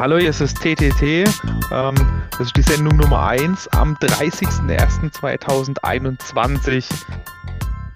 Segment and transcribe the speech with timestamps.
[0.00, 1.02] Hallo, hier ist das TTT.
[1.02, 1.94] Ähm,
[2.30, 6.90] das ist die Sendung Nummer 1 am 30.01.2021.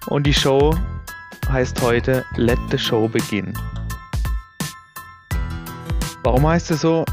[0.05, 0.77] Und die Show
[1.49, 3.57] heißt heute Let the Show Begin.
[6.21, 7.05] Warum heißt es so?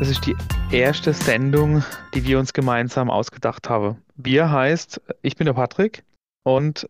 [0.00, 0.34] Das ist die
[0.72, 4.02] erste Sendung, die wir uns gemeinsam ausgedacht haben.
[4.16, 6.02] Wir heißt, ich bin der Patrick
[6.42, 6.88] und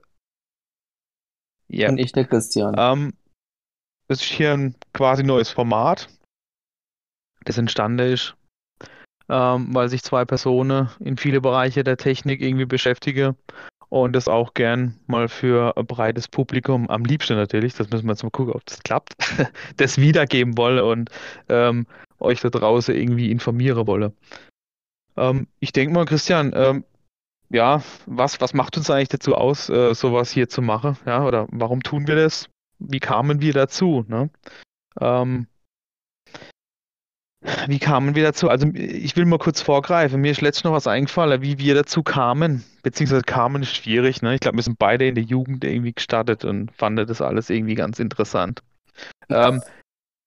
[1.68, 1.90] ja.
[1.90, 2.76] Und ich der Christian.
[2.78, 3.12] Ähm,
[4.08, 6.08] das ist hier ein quasi neues Format,
[7.44, 8.34] das entstanden ist,
[9.28, 13.36] ähm, weil sich zwei Personen in viele Bereiche der Technik irgendwie beschäftigen
[13.88, 18.12] und das auch gern mal für ein breites Publikum, am liebsten natürlich, das müssen wir
[18.12, 19.14] jetzt mal gucken, ob das klappt,
[19.76, 21.10] das wiedergeben wolle und
[21.48, 21.86] ähm,
[22.18, 24.12] euch da draußen irgendwie informieren wolle.
[25.16, 26.84] Ähm, ich denke mal, Christian, ähm,
[27.50, 30.96] ja, was, was macht uns eigentlich dazu aus, äh, sowas hier zu machen?
[31.04, 32.48] Ja, oder warum tun wir das?
[32.78, 34.06] Wie kamen wir dazu?
[34.08, 34.30] Ne?
[35.00, 35.46] Ähm,
[37.66, 38.48] wie kamen wir dazu?
[38.48, 40.20] Also ich will mal kurz vorgreifen.
[40.20, 42.64] Mir ist letztens noch was eingefallen, wie wir dazu kamen.
[42.82, 44.22] Beziehungsweise kamen ist schwierig.
[44.22, 44.34] Ne?
[44.34, 47.74] Ich glaube, wir sind beide in der Jugend irgendwie gestartet und fanden das alles irgendwie
[47.74, 48.62] ganz interessant.
[49.28, 49.62] Ähm,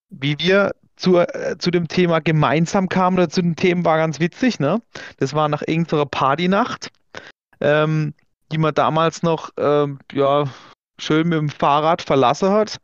[0.10, 4.20] wie wir zu, äh, zu dem Thema gemeinsam kamen oder zu dem Thema war ganz
[4.20, 4.60] witzig.
[4.60, 4.82] Ne?
[5.18, 6.90] Das war nach irgendeiner Partynacht
[7.62, 8.14] ähm,
[8.52, 10.46] die man damals noch ähm, ja,
[11.00, 12.78] schön mit dem Fahrrad verlassen hat.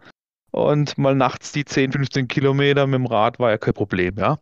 [0.51, 4.37] Und mal nachts die 10, 15 Kilometer mit dem Rad war ja kein Problem, ja.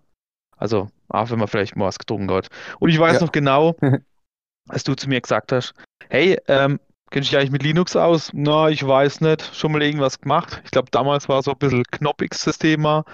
[0.57, 2.47] Also, auch wenn man vielleicht mal was getrunken hat.
[2.79, 3.21] Und ich weiß ja.
[3.21, 3.75] noch genau,
[4.69, 5.73] als du zu mir gesagt hast,
[6.09, 6.80] hey, ähm,
[7.11, 8.31] kennst du dich eigentlich mit Linux aus?
[8.33, 9.55] Na, ich weiß nicht.
[9.55, 10.61] Schon mal irgendwas gemacht?
[10.65, 13.05] Ich glaube, damals war so ein bisschen knoppiges das Thema.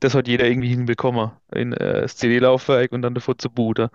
[0.00, 1.30] Das hat jeder irgendwie hinbekommen.
[1.54, 3.88] In äh, das CD-Laufwerk und dann davor zu booten.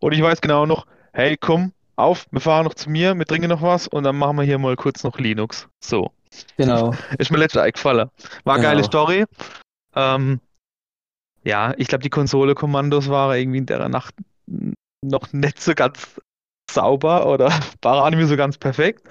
[0.00, 3.48] Und ich weiß genau noch, hey, komm, auf, wir fahren noch zu mir, wir trinken
[3.48, 5.68] noch was und dann machen wir hier mal kurz noch Linux.
[5.80, 6.10] So.
[6.56, 6.94] Genau.
[7.18, 8.10] Ist mir letztes eingefallen.
[8.44, 8.68] War genau.
[8.68, 9.24] geile Story.
[9.94, 10.40] Ähm,
[11.44, 14.14] ja, ich glaube, die Konsole-Kommandos waren irgendwie in der Nacht
[15.04, 16.20] noch nicht so ganz
[16.70, 17.48] sauber oder
[17.82, 19.02] waren auch nicht mehr so ganz perfekt.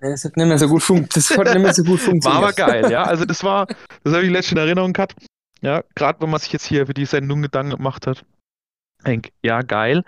[0.00, 2.24] Das hat nicht mehr so gut, fun das hat nicht mehr so gut funktioniert.
[2.42, 3.04] War aber geil, ja.
[3.04, 3.66] Also das war,
[4.04, 5.14] das habe ich letztens in Erinnerung gehabt.
[5.62, 8.24] Ja, gerade wenn man sich jetzt hier für die Sendung Gedanken gemacht hat.
[9.06, 10.02] Denk, ja, geil.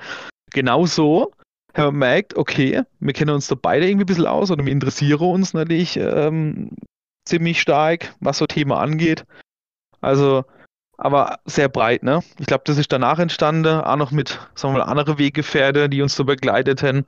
[0.50, 1.32] Genau so
[1.78, 5.20] haben gemerkt, okay, wir kennen uns da beide irgendwie ein bisschen aus oder wir interessieren
[5.20, 6.70] uns natürlich ähm,
[7.24, 9.24] ziemlich stark, was so Thema angeht.
[10.00, 10.44] Also,
[10.96, 12.20] aber sehr breit, ne?
[12.38, 16.02] Ich glaube, das ist danach entstanden, auch noch mit, sagen wir mal, andere Weggefährte, die
[16.02, 17.06] uns so begleiteten.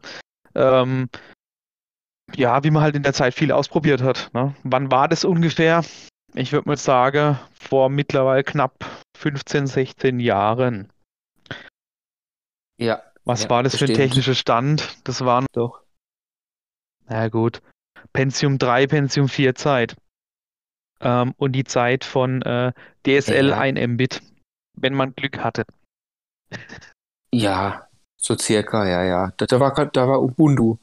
[0.54, 1.08] Ähm,
[2.34, 4.30] ja, wie man halt in der Zeit viel ausprobiert hat.
[4.34, 4.54] Ne?
[4.64, 5.84] Wann war das ungefähr?
[6.34, 8.84] Ich würde mal sagen, vor mittlerweile knapp
[9.16, 10.92] 15, 16 Jahren.
[12.78, 13.96] Ja, was ja, war das bestimmt.
[13.96, 14.96] für ein technischer Stand?
[15.04, 15.82] Das waren doch.
[17.08, 17.60] Na gut.
[18.12, 19.96] Pentium 3, Pentium 4 Zeit.
[21.00, 22.72] Ähm, und die Zeit von äh,
[23.04, 23.58] DSL ja.
[23.58, 24.22] 1 Mbit,
[24.76, 25.64] wenn man Glück hatte.
[27.32, 29.32] Ja, so circa, ja, ja.
[29.36, 30.78] Da, da war, da war Ubuntu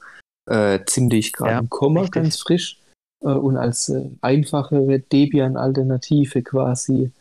[0.46, 2.80] äh, ziemlich gerade ja, im Komma, ganz frisch.
[3.22, 7.12] Äh, und als äh, einfache Debian-Alternative quasi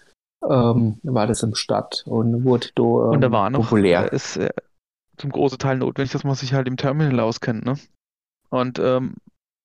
[0.43, 4.13] ähm, war das im Start und wurde da, ähm, und da war noch, populär.
[4.13, 4.51] Es, äh,
[5.17, 7.79] zum großen Teil notwendig, dass man sich halt im Terminal auskennt, ne?
[8.51, 9.15] Und ähm,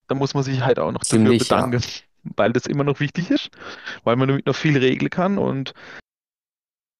[0.07, 2.31] da muss man sich halt auch noch Ziemlich, dafür bedanken, ja.
[2.37, 3.51] weil das immer noch wichtig ist,
[4.03, 5.73] weil man damit noch viel regeln kann und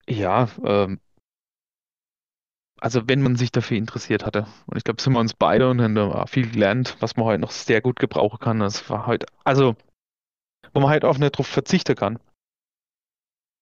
[0.08, 1.00] ja, ähm,
[2.80, 4.46] also wenn man sich dafür interessiert hatte.
[4.66, 7.40] Und ich glaube, sind wir uns beide und haben da viel gelernt, was man heute
[7.40, 8.60] noch sehr gut gebrauchen kann.
[8.60, 9.76] Das war halt, also,
[10.72, 12.18] wo man halt auch nicht drauf verzichten kann.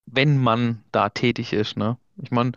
[0.07, 1.99] Wenn man da tätig ist, ne?
[2.23, 2.53] Ich meine,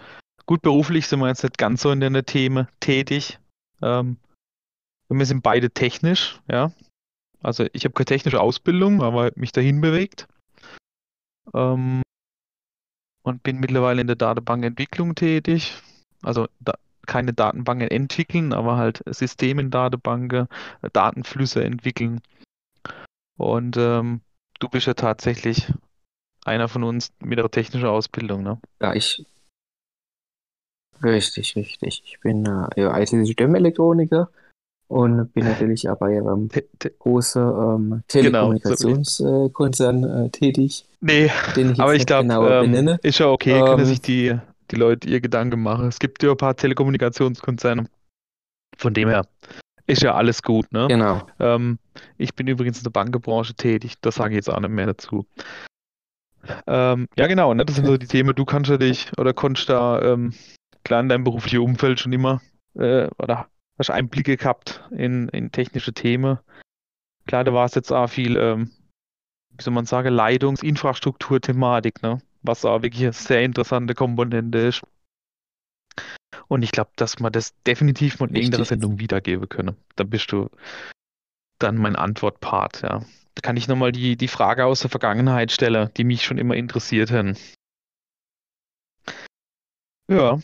[0.50, 3.38] Gut, beruflich sind wir jetzt nicht ganz so in den Themen tätig.
[3.84, 4.18] Ähm,
[5.08, 6.72] wir sind beide technisch, ja.
[7.44, 10.28] Also ich habe keine technische Ausbildung, aber mich dahin bewegt.
[11.54, 12.02] Ähm,
[13.22, 15.80] und bin mittlerweile in der Datenbankentwicklung tätig.
[16.24, 16.74] Also da,
[17.06, 20.48] keine Datenbanken entwickeln, aber halt Systeme in Datenbanken,
[20.94, 22.22] Datenflüsse entwickeln.
[23.38, 24.22] Und ähm,
[24.58, 25.72] du bist ja tatsächlich
[26.44, 28.60] einer von uns mit der technischen Ausbildung, ne?
[28.82, 29.24] Ja, ich
[31.04, 32.04] Richtig, richtig.
[32.06, 34.30] Ich bin äh, ja, IT-Systemelektroniker
[34.88, 36.50] und bin natürlich aber ja beim
[37.00, 40.86] großen ähm, Telekommunikationskonzern genau, so äh, tätig.
[41.02, 42.28] Nee, ich aber ich glaube,
[42.66, 44.38] ähm, ist ja okay, ähm, können sich die,
[44.72, 45.88] die Leute ihr Gedanken machen.
[45.88, 47.86] Es gibt ja ein paar Telekommunikationskonzerne.
[48.78, 49.26] Von dem her
[49.86, 50.88] ist ja alles gut, ne?
[50.88, 51.22] Genau.
[51.40, 51.80] Ähm,
[52.18, 55.26] ich bin übrigens in der Bankebranche tätig, das sage ich jetzt auch nicht mehr dazu.
[56.68, 57.66] Ähm, ja, genau, ne?
[57.66, 60.34] das sind so die Themen, du kannst ja dich oder konntest da ähm,
[60.90, 62.42] klar in deinem beruflichen Umfeld schon immer
[62.74, 63.48] äh, oder
[63.78, 66.40] hast Einblicke gehabt in, in technische Themen.
[67.28, 68.72] Klar, da war es jetzt auch viel, ähm,
[69.52, 72.24] wie soll man sagen, Leitungsinfrastruktur-Thematik, ne?
[72.42, 74.82] was auch wirklich eine sehr interessante Komponente ist.
[76.48, 79.76] Und ich glaube, dass man das definitiv mal in irgendeiner Sendung wiedergeben können.
[79.96, 80.50] Da bist du
[81.60, 83.06] dann mein Antwortpart, ja.
[83.36, 86.56] Da kann ich nochmal die, die Frage aus der Vergangenheit stellen, die mich schon immer
[86.56, 87.38] interessiert haben.
[90.10, 90.40] Ja,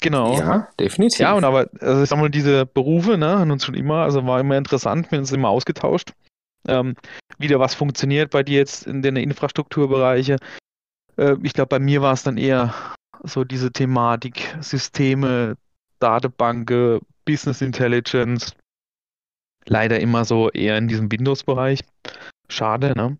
[0.00, 0.38] genau.
[0.38, 1.20] Ja, definitiv.
[1.20, 4.24] Ja, und aber, also ich sag mal, diese Berufe, ne, haben uns schon immer, also
[4.26, 6.12] war immer interessant, wir haben uns immer ausgetauscht.
[6.66, 6.96] Ähm,
[7.38, 10.36] wieder was funktioniert bei dir jetzt in den Infrastrukturbereiche.
[11.16, 12.74] Äh, ich glaube, bei mir war es dann eher
[13.22, 15.56] so diese Thematik, Systeme,
[15.98, 18.54] Datenbanken, Business Intelligence.
[19.66, 21.80] Leider immer so eher in diesem Windows-Bereich.
[22.48, 23.18] Schade, ne?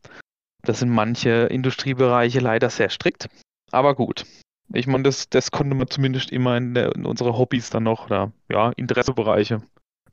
[0.63, 3.29] Das sind manche Industriebereiche leider sehr strikt.
[3.71, 4.25] Aber gut.
[4.73, 8.07] Ich meine, das, das konnte man zumindest immer in, der, in unsere Hobbys dann noch,
[8.07, 9.63] oder ja, Interessebereiche,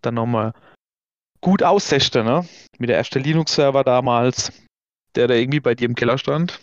[0.02, 0.54] dann nochmal
[1.42, 2.48] gut aussechte, ne?
[2.80, 4.52] Mit der erste Linux-Server damals,
[5.16, 6.60] der da irgendwie bei dir im Keller stand.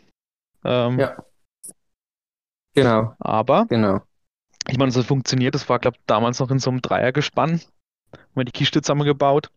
[0.65, 1.17] Ähm, ja.
[2.75, 3.15] Genau.
[3.19, 4.01] Aber, genau.
[4.67, 7.61] ich meine, so funktioniert, das war, glaube ich, damals noch in so einem Dreiergespann.
[8.13, 9.51] Haben wir die Kiste zusammengebaut.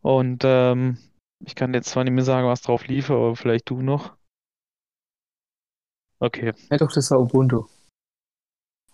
[0.00, 0.98] Und ähm,
[1.44, 4.16] ich kann jetzt zwar nicht mehr sagen, was drauf lief, aber vielleicht du noch.
[6.20, 6.52] Okay.
[6.70, 7.66] Ja, doch, das war Ubuntu.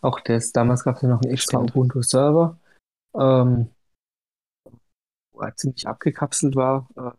[0.01, 2.59] Auch das, damals gab es ja noch einen extra Ubuntu-Server,
[3.15, 3.71] ähm,
[5.33, 6.89] wo er ziemlich abgekapselt war.
[6.97, 7.13] Äh,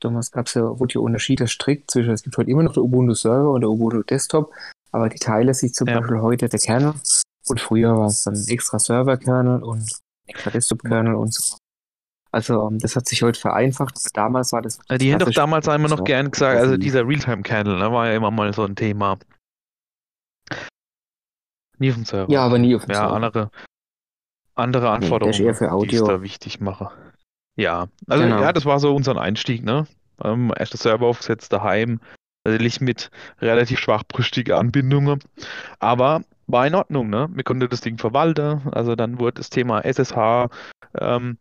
[0.00, 2.82] damals gab es ja, wurde ja Unterschiede strikt zwischen, es gibt heute immer noch der
[2.82, 4.54] Ubuntu-Server und der Ubuntu-Desktop,
[4.92, 6.00] aber die Teile sich zum ja.
[6.00, 6.94] Beispiel heute der Kernel
[7.48, 11.58] und früher war es dann ein extra Server-Kernel und extra Desktop-Kernel und so
[12.32, 14.78] also ähm, das hat sich heute vereinfacht, aber damals war das.
[14.90, 18.30] Die hätten doch damals einmal noch gern gesagt, also dieser Realtime-Candle, ne, war ja immer
[18.30, 19.18] mal so ein Thema.
[21.78, 22.32] Nie auf dem Server.
[22.32, 23.10] Ja, aber nie auf dem ja, Server.
[23.10, 23.50] Ja, andere,
[24.54, 25.90] andere Anforderungen, nee, für Audio.
[25.90, 26.90] die ich da wichtig mache.
[27.56, 28.40] Ja, also genau.
[28.40, 29.86] ja, das war so unser Einstieg, ne?
[30.24, 32.00] Ähm, erster Server aufgesetzt daheim,
[32.46, 33.10] natürlich mit
[33.42, 35.20] relativ schwachbrüstigen Anbindungen,
[35.80, 37.28] aber war in Ordnung, ne?
[37.34, 40.48] Wir konnten das Ding verwalten, also dann wurde das Thema SSH
[40.98, 41.36] ähm,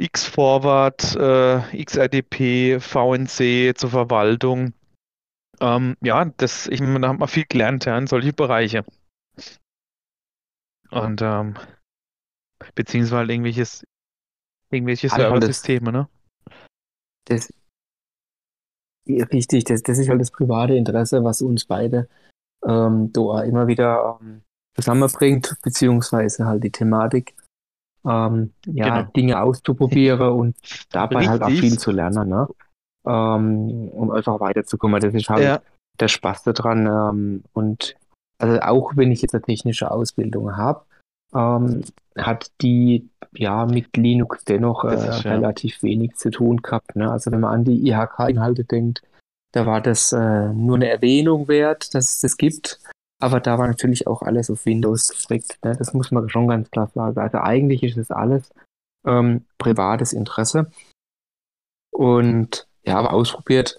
[0.00, 4.72] X-Forward, äh, XRDP, VNC zur Verwaltung.
[5.60, 8.84] Ähm, ja, das, ich da hat man viel gelernt ja, in solche Bereiche.
[10.90, 11.54] Und ähm,
[12.74, 13.84] beziehungsweise irgendwelches,
[14.70, 16.08] irgendwelche Server-Systeme, ne?
[17.26, 17.52] Das,
[19.06, 22.08] richtig, das, das ist halt das private Interesse, was uns beide
[22.66, 24.42] ähm, da immer wieder ähm,
[24.74, 27.34] zusammenbringt, beziehungsweise halt die Thematik
[28.06, 29.10] ähm, ja, genau.
[29.12, 30.56] Dinge auszuprobieren und
[30.90, 31.30] dabei Richtig.
[31.30, 32.48] halt auch viel zu lernen, ne?
[33.06, 35.00] Ähm, um einfach weiterzukommen.
[35.00, 35.60] Das ist halt ja.
[35.98, 36.86] der Spaß daran.
[36.86, 37.96] Ähm, und
[38.38, 40.84] also auch wenn ich jetzt eine technische Ausbildung habe,
[41.34, 41.82] ähm,
[42.16, 45.32] hat die ja mit Linux dennoch äh, ist, ja.
[45.32, 46.96] relativ wenig zu tun gehabt.
[46.96, 47.10] Ne?
[47.10, 49.02] Also wenn man an die IHK-Inhalte denkt,
[49.52, 52.80] da war das äh, nur eine Erwähnung wert, dass es das gibt.
[53.20, 55.58] Aber da war natürlich auch alles auf Windows gestrickt.
[55.62, 55.76] Ne?
[55.76, 57.18] Das muss man schon ganz klar sagen.
[57.18, 58.50] Also eigentlich ist das alles
[59.06, 60.70] ähm, privates Interesse.
[61.92, 63.78] Und ja, aber ausprobiert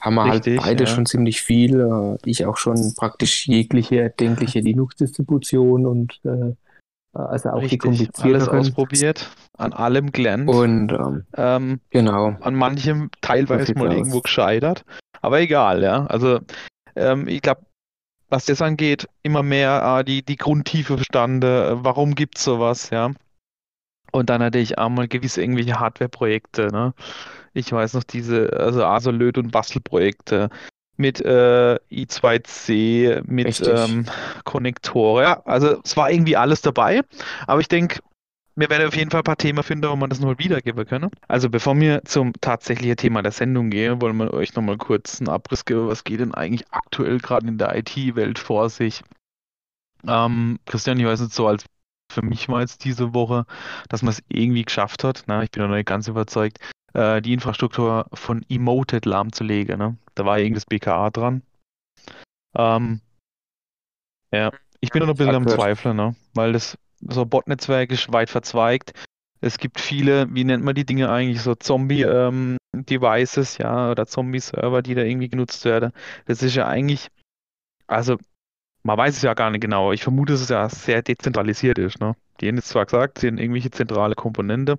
[0.00, 0.90] haben wir halt Richtig, halt beide ja.
[0.90, 1.80] schon ziemlich viel.
[1.80, 6.54] Äh, ich auch schon praktisch jegliche erdenkliche Linux-Distribution und äh,
[7.12, 8.34] also auch Richtig, die komplizierteren.
[8.34, 10.48] Alles ausprobiert, an allem gelernt.
[10.48, 12.36] Und ähm, ähm, genau.
[12.40, 13.94] An manchem teilweise mal aus.
[13.94, 14.84] irgendwo gescheitert.
[15.22, 16.06] Aber egal, ja.
[16.06, 16.40] Also
[16.94, 17.62] ähm, ich glaube,
[18.28, 22.90] was das angeht, immer mehr äh, die, die Grundtiefe verstanden, äh, warum gibt es sowas,
[22.90, 23.12] ja.
[24.12, 26.94] Und dann hatte ich auch mal gewisse irgendwelche Hardware-Projekte, ne?
[27.52, 30.50] Ich weiß noch diese, also Asolöt und Bastelprojekte
[30.96, 34.06] mit äh, i2C, mit ähm,
[34.44, 35.24] Konnektoren.
[35.24, 37.02] Ja, also es war irgendwie alles dabei.
[37.46, 38.00] Aber ich denke,
[38.56, 41.10] wir werden auf jeden Fall ein paar Themen finden, wo man das noch wiedergeben können.
[41.28, 45.28] Also bevor wir zum tatsächlichen Thema der Sendung gehen, wollen wir euch nochmal kurz einen
[45.28, 49.02] Abriss geben, was geht denn eigentlich aktuell gerade in der IT-Welt vor sich.
[50.06, 51.66] Ähm, Christian, ich weiß nicht so, als
[52.10, 53.44] für mich war jetzt diese Woche,
[53.90, 56.58] dass man es irgendwie geschafft hat, na, ich bin noch nicht ganz überzeugt,
[56.94, 59.78] äh, die Infrastruktur von Emoted lahmzulegen.
[59.78, 59.98] Ne?
[60.14, 61.42] Da war irgendwas BKA dran.
[62.56, 63.00] Ähm,
[64.32, 66.16] ja, ich bin noch ein bisschen am Zweifeln, ne?
[66.32, 68.92] weil das so Botnetzwerk ist weit verzweigt.
[69.40, 74.82] Es gibt viele, wie nennt man die Dinge eigentlich, so Zombie-Devices, ähm, ja, oder Zombie-Server,
[74.82, 75.92] die da irgendwie genutzt werden.
[76.24, 77.08] Das ist ja eigentlich,
[77.86, 78.16] also
[78.82, 79.92] man weiß es ja gar nicht genau.
[79.92, 82.00] Ich vermute, dass es ja sehr dezentralisiert ist.
[82.00, 82.16] Ne?
[82.40, 84.78] Die haben jetzt zwar gesagt, sie sind irgendwelche zentrale Komponente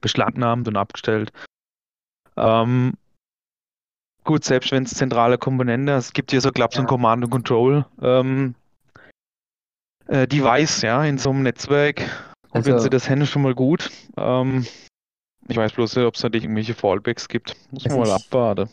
[0.00, 1.32] beschlagnahmt und abgestellt.
[2.36, 2.94] Ähm,
[4.24, 7.22] gut, selbst wenn es zentrale Komponente, es gibt hier so, glaube ich, so ein Command
[7.22, 8.56] and Control ähm,
[10.06, 11.96] äh, Device, ja, in so einem Netzwerk.
[11.96, 12.06] Gut,
[12.52, 13.90] also, wenn sie das händen, schon mal gut.
[14.16, 14.66] Ähm,
[15.48, 17.56] ich weiß bloß nicht, ob es da irgendwelche Fallbacks gibt.
[17.70, 18.68] Muss man mal abwarten.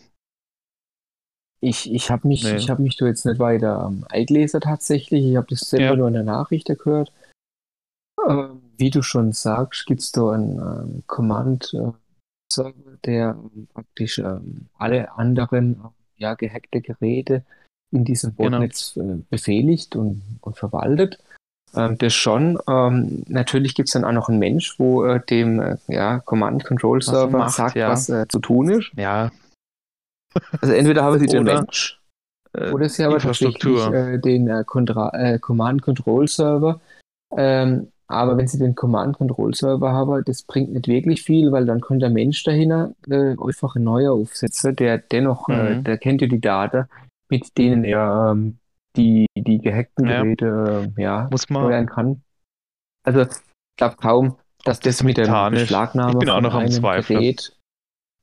[1.59, 2.59] ich, ich habe mich, nee.
[2.59, 5.25] hab mich da jetzt nicht weiter ähm, eingelesen tatsächlich.
[5.25, 5.95] Ich habe das selber ja.
[5.95, 7.11] nur in der Nachricht gehört.
[8.27, 8.47] Äh,
[8.77, 15.11] wie du schon sagst, gibt es da einen ähm, Command-Server, der ähm, praktisch ähm, alle
[15.13, 15.81] anderen
[16.17, 17.43] ja, gehackte Geräte
[17.91, 18.33] in diesem.
[18.33, 19.13] Botnetz genau.
[19.13, 21.19] äh, befehligt und, und verwaltet.
[21.75, 22.59] Ähm, das schon.
[22.67, 27.49] Ähm, natürlich gibt es dann auch noch einen Mensch, wo äh, dem äh, ja, Command-Control-Server
[27.49, 27.89] sagt, ja.
[27.89, 28.91] was äh, zu tun ist.
[28.95, 29.31] Ja.
[30.61, 31.99] Also entweder haben sie den Mensch
[32.53, 36.81] äh, oder sie haben tatsächlich äh, den Command-Control-Server.
[37.37, 41.99] Ähm, aber wenn sie den Command-Control-Server haben, das bringt nicht wirklich viel, weil dann kann
[41.99, 45.85] der Mensch dahinter einfach ein neuer aufsetzen, der dennoch, mhm.
[45.85, 46.89] der kennt ja die Daten,
[47.31, 48.59] mit denen er ähm,
[48.95, 50.21] die, die gehackten ja.
[50.21, 52.21] Geräte ja, Muss man, steuern kann.
[53.03, 53.29] Also ich
[53.77, 57.17] glaube kaum, dass das, das mit der Beschlagnahme ich bin auch noch am Zweifel.
[57.17, 57.55] Gerät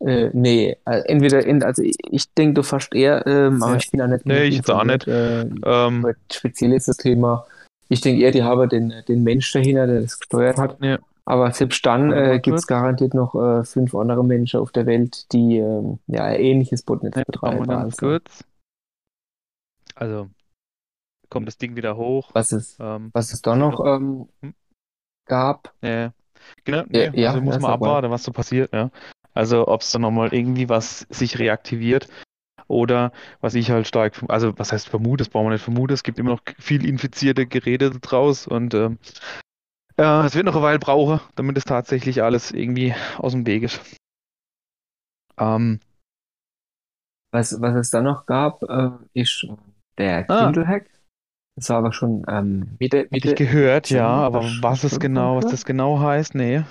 [0.00, 3.90] äh, nee, also entweder, in, also ich, ich denke, du fast eher, ähm, aber ich
[3.90, 4.26] bin auch nicht.
[4.26, 5.08] Nee, ich jetzt auch nicht.
[5.08, 7.46] Äh, ähm, speziell ist das Thema.
[7.88, 10.76] Ich denke eher, die haben den, den Mensch dahinter, der das gesteuert hat.
[10.80, 10.98] Ja.
[11.24, 15.30] Aber selbst dann äh, gibt es garantiert noch äh, fünf andere Menschen auf der Welt,
[15.32, 17.66] die ähm, ja, ein ähnliches Botnetz ja, betreiben.
[17.66, 18.06] Ganz also.
[18.06, 18.44] kurz.
[19.99, 20.31] Also,
[21.28, 22.31] kommt das Ding wieder hoch.
[22.33, 24.55] Was es, ähm, was es da noch ähm, hm?
[25.26, 25.75] gab.
[25.83, 26.12] Ja,
[26.64, 26.85] genau.
[26.88, 28.73] Nee, ja, also muss man abwarten, was so passiert.
[28.73, 28.90] Ja.
[29.35, 32.09] Also, ob es dann nochmal irgendwie was sich reaktiviert.
[32.69, 36.02] Oder was ich halt stark, also was heißt vermute, das brauchen wir nicht vermuten, es
[36.02, 38.99] gibt immer noch viel infizierte Geräte draus und ähm,
[39.97, 43.62] ja, es wird noch eine Weile brauchen, damit es tatsächlich alles irgendwie aus dem Weg
[43.62, 43.81] ist.
[45.38, 45.81] Ähm,
[47.31, 49.47] was, was es dann noch gab, äh, ist
[49.99, 50.45] der ah.
[50.45, 50.90] Kindle-Hack.
[51.57, 53.31] Das war aber schon ähm, Mitte, Mitte.
[53.31, 56.62] Ich gehört, ja, aber was es genau, was das genau heißt, nee.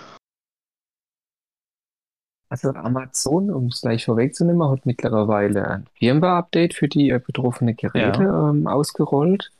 [2.50, 8.24] Also Amazon, um es gleich vorwegzunehmen, hat mittlerweile ein Firmware-Update für die äh, betroffenen Geräte
[8.24, 8.50] ja.
[8.50, 9.52] ähm, ausgerollt.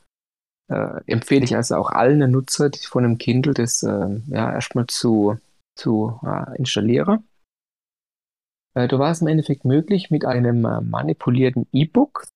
[0.68, 4.86] Äh, empfehle ich also auch allen Nutzer die von einem Kindle das äh, ja, erstmal
[4.86, 5.38] zu,
[5.74, 7.28] zu äh, installieren.
[8.74, 12.26] Äh, da war es im Endeffekt möglich, mit einem äh, manipulierten E-Book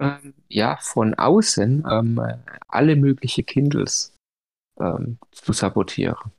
[0.00, 2.20] ähm, ja, von außen ähm,
[2.68, 4.12] alle möglichen Kindles
[4.80, 6.32] ähm, zu sabotieren.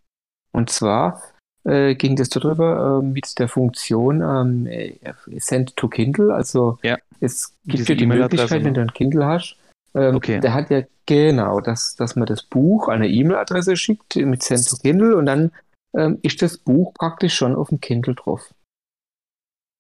[0.51, 1.21] Und zwar
[1.63, 4.95] äh, ging das darüber äh, mit der Funktion ähm, äh,
[5.38, 6.33] Send to Kindle.
[6.33, 9.57] Also ja, es gibt ja die Möglichkeit, wenn du ein Kindle hast,
[9.93, 10.39] ähm, okay.
[10.39, 14.77] der hat ja genau, dass, dass man das Buch eine E-Mail-Adresse schickt mit Send to
[14.77, 15.51] Kindle und dann
[15.95, 18.53] ähm, ist das Buch praktisch schon auf dem Kindle drauf.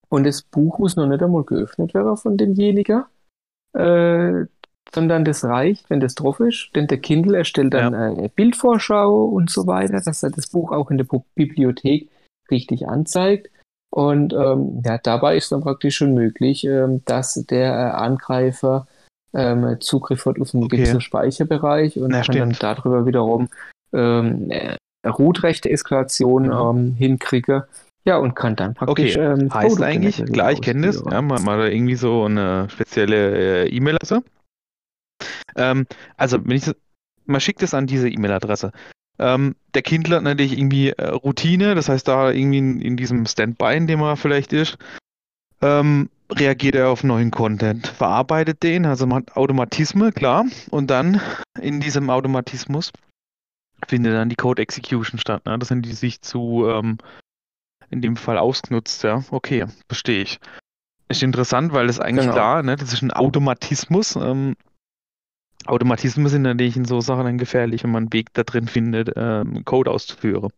[0.07, 3.03] Und das Buch muss noch nicht einmal geöffnet werden von demjenigen
[3.75, 4.45] äh,
[4.93, 7.99] sondern das reicht, wenn das drauf ist, denn der Kindle erstellt dann ja.
[7.99, 12.09] eine Bildvorschau und so weiter, dass er das Buch auch in der Bibliothek
[12.49, 13.49] richtig anzeigt.
[13.91, 18.87] Und ähm, ja, dabei ist dann praktisch schon möglich, ähm, dass der äh, Angreifer
[19.33, 20.77] ähm, Zugriff hat auf einen okay.
[20.77, 23.49] gewissen Speicherbereich und ja, kann dann darüber wiederum
[23.93, 26.69] ähm, äh, Root-Rechte-Eskalation ja.
[26.69, 27.63] ähm, hinkriegen
[28.05, 29.17] ja, und kann dann praktisch.
[29.17, 32.69] Okay, ähm, heißt eigentlich, klar, ich kenne das, ja, man, man hat irgendwie so eine
[32.69, 34.23] spezielle äh, E-Mail-Adresse.
[35.55, 36.71] Ähm, also, wenn ich
[37.25, 38.71] man schickt es an diese E-Mail-Adresse.
[39.17, 43.25] Ähm, der Kindle hat natürlich irgendwie äh, Routine, das heißt, da irgendwie in, in, diesem
[43.25, 44.77] Standby, in dem er vielleicht ist,
[45.61, 51.21] ähm, reagiert er auf neuen Content, verarbeitet den, also man hat Automatismen, klar, und dann
[51.61, 52.91] in diesem Automatismus
[53.87, 55.45] findet dann die Code Execution statt.
[55.45, 55.57] Ne?
[55.59, 56.97] Das sind die sich zu ähm,
[57.89, 59.23] in dem Fall ausgenutzt, ja.
[59.31, 60.39] Okay, verstehe ich.
[61.07, 62.33] Ist interessant, weil das eigentlich genau.
[62.33, 64.15] klar, ne, das ist ein Automatismus.
[64.15, 64.55] Ähm,
[65.65, 69.11] Automatismen sind natürlich in so Sachen dann gefährlich, wenn man einen Weg da drin findet,
[69.15, 70.51] ähm, Code auszuführen.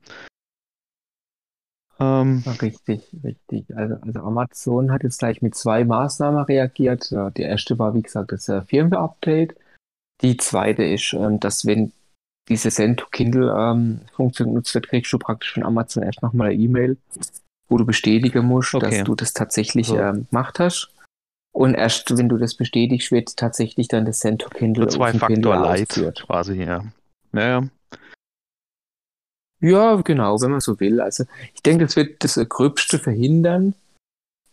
[2.00, 3.75] Ähm, richtig, richtig.
[3.75, 7.10] Also, also, Amazon hat jetzt gleich mit zwei Maßnahmen reagiert.
[7.38, 9.55] Die erste war, wie gesagt, das äh, Firmware-Update.
[10.22, 11.91] Die zweite ist, ähm, dass wenn
[12.49, 16.97] diese Send-to-Kindle-Funktion ähm, genutzt wird, kriegst du praktisch von Amazon erst nochmal eine E-Mail,
[17.69, 18.89] wo du bestätigen musst, okay.
[18.89, 19.97] dass du das tatsächlich so.
[19.97, 20.93] ähm, gemacht hast.
[21.53, 26.63] Und erst wenn du das bestätigst, wird tatsächlich dann das Send-to-Kindle zwei Faktor Light quasi,
[26.63, 26.83] ja.
[27.31, 27.67] Naja.
[29.59, 31.01] Ja, genau, wenn man so will.
[31.01, 31.25] Also
[31.55, 33.73] ich denke, das wird das Gröbste verhindern.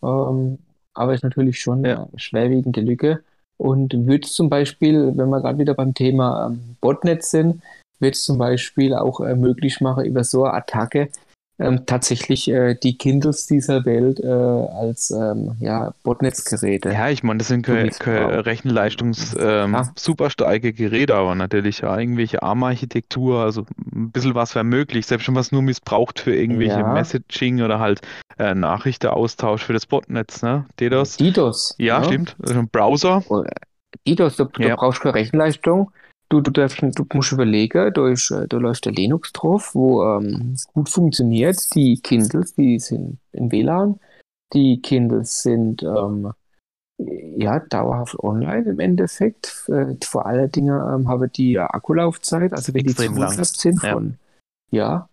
[0.01, 0.57] Ähm,
[0.93, 2.03] aber ist natürlich schon ja.
[2.03, 3.23] eine schwerwiegende Lücke.
[3.57, 7.61] Und würde zum Beispiel, wenn wir gerade wieder beim Thema ähm, Botnet sind,
[7.99, 11.09] wird es zum Beispiel auch äh, möglich machen, über so eine Attacke
[11.57, 16.91] ähm, tatsächlich äh, die Kindles dieser Welt äh, als ähm, ja, Botnetzgeräte.
[16.91, 19.89] Ja, ich meine, das sind keine Rechenleistungs ähm, ja.
[19.95, 25.23] super starke Geräte, aber natürlich ja, irgendwelche ARM-Architektur, also ein bisschen was wäre möglich, selbst
[25.23, 26.93] schon was nur missbraucht für irgendwelche ja.
[26.93, 28.01] Messaging oder halt
[28.37, 30.65] äh, Nachrichtenaustausch für das Botnetz, ne?
[30.81, 31.17] DDoS.
[31.17, 31.75] DDoS.
[31.77, 32.03] Ja, ja.
[32.03, 32.35] stimmt.
[32.41, 33.23] Also ein Browser.
[34.05, 35.91] DDoS, du, du brauchst keine Rechenleistung.
[36.29, 40.03] Du, du, darfst, du musst überlegen, da, ist, äh, da läuft der Linux drauf, wo
[40.03, 41.73] ähm, gut funktioniert.
[41.75, 43.99] Die Kindles, die sind in WLAN.
[44.53, 46.31] Die Kindles sind ähm,
[46.97, 49.65] ja dauerhaft online im Endeffekt.
[49.67, 54.17] Äh, vor allen Dingen ähm, haben die Akkulaufzeit, also wenn Extrem die zugeklappt sind, von
[54.71, 54.79] ja.
[54.79, 55.09] ja,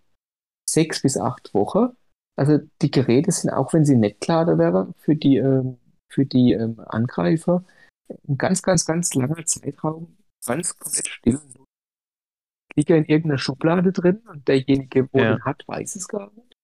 [0.67, 1.89] sechs bis acht Wochen.
[2.35, 5.77] Also die Geräte sind, auch wenn sie nicht geladen wären für die, ähm,
[6.11, 7.63] für die ähm, Angreifer,
[8.27, 11.41] ein ganz, ganz, ganz langer Zeitraum ganz komplett still.
[12.75, 15.35] Liegt ja in irgendeiner Schublade drin und derjenige, wo ja.
[15.35, 16.57] den hat, weiß es gar nicht.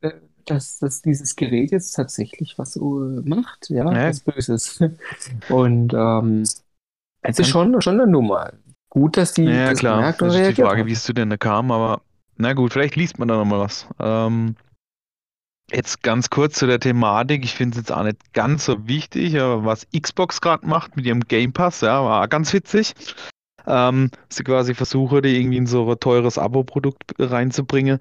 [0.00, 4.78] Äh, dass, dass dieses Gerät jetzt tatsächlich was uh, macht, ja, ja, was Böses.
[5.48, 6.42] Und ähm,
[7.22, 8.52] es ist schon, schon eine Nummer.
[8.90, 10.00] Gut, dass die ja, das klar.
[10.00, 12.02] merkt und das ist die Frage, wie es zu denn kam, aber
[12.36, 13.88] na gut, vielleicht liest man da nochmal was.
[13.98, 14.56] Ähm,
[15.70, 17.44] jetzt ganz kurz zu der Thematik.
[17.44, 21.06] Ich finde es jetzt auch nicht ganz so wichtig, aber was Xbox gerade macht mit
[21.06, 22.94] ihrem Game Pass, ja, war ganz witzig.
[23.66, 27.98] Ähm, sie quasi versuchen, die irgendwie in so ein teures Abo-Produkt reinzubringen.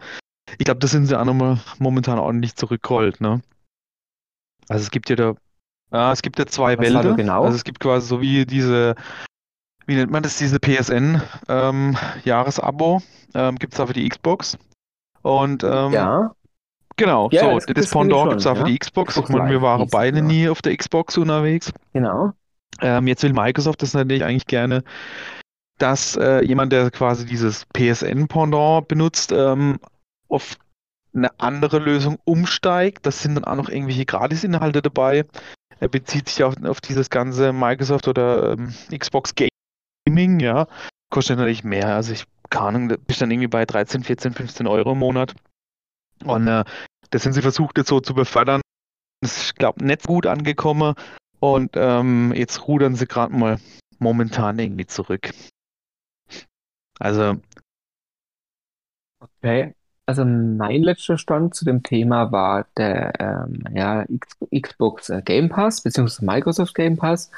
[0.58, 3.42] Ich glaube, das sind sie auch nochmal momentan ordentlich zurückgerollt, ne?
[4.68, 5.36] Also es gibt ja da,
[5.92, 7.16] ah, es gibt ja zwei Was Welten.
[7.16, 7.44] Genau?
[7.44, 8.96] Also es gibt quasi so wie diese,
[9.86, 14.58] wie nennt man das, diese PSN ähm, ähm, gibt es auch für die Xbox.
[15.22, 16.36] Und ähm, ja.
[16.96, 19.14] Genau, ja, so, das, das, Pendant gibt es auch für die Xbox.
[19.14, 20.24] Xbox meine, wir waren beide ja.
[20.24, 21.72] nie auf der Xbox unterwegs.
[21.94, 22.34] Genau.
[22.82, 24.84] Ähm, jetzt will Microsoft das natürlich eigentlich gerne,
[25.80, 29.80] dass äh, jemand, der quasi dieses PSN-Pendant benutzt, ähm,
[30.30, 30.58] auf
[31.16, 33.06] eine andere Lösung umsteigt.
[33.06, 35.26] Das sind dann auch noch irgendwelche Gratis-Inhalte dabei.
[35.80, 40.68] Er bezieht sich auf, auf dieses ganze Microsoft oder ähm, Xbox Gaming, ja.
[41.10, 41.96] Kostet natürlich mehr.
[41.96, 45.34] Also ich keine Ahnung, bist dann irgendwie bei 13, 14, 15 Euro im Monat.
[46.24, 46.64] Und äh,
[47.10, 48.62] das sind sie versucht jetzt so zu befördern.
[49.22, 50.96] Das ist, glaube nicht gut angekommen.
[51.40, 53.60] Und ähm, jetzt rudern sie gerade mal
[54.00, 55.32] momentan irgendwie zurück.
[57.00, 57.36] Also.
[59.20, 59.74] Okay.
[60.06, 64.06] Also mein letzter Stand zu dem Thema war der ähm, ja,
[64.54, 67.32] Xbox äh, Game Pass beziehungsweise Microsoft Game Pass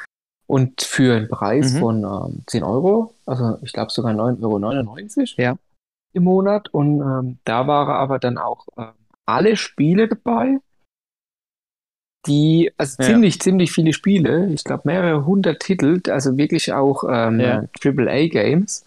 [0.47, 1.79] und für einen Preis mhm.
[1.79, 5.57] von ähm, 10 Euro, also ich glaube sogar 9,99 Euro ja.
[6.15, 8.85] Im Monat und ähm, da waren aber dann auch äh,
[9.25, 10.59] alle Spiele dabei,
[12.27, 13.09] die, also ja.
[13.09, 17.63] ziemlich, ziemlich viele Spiele, ich glaube mehrere hundert Titel, also wirklich auch ähm, ja.
[17.83, 18.85] AAA-Games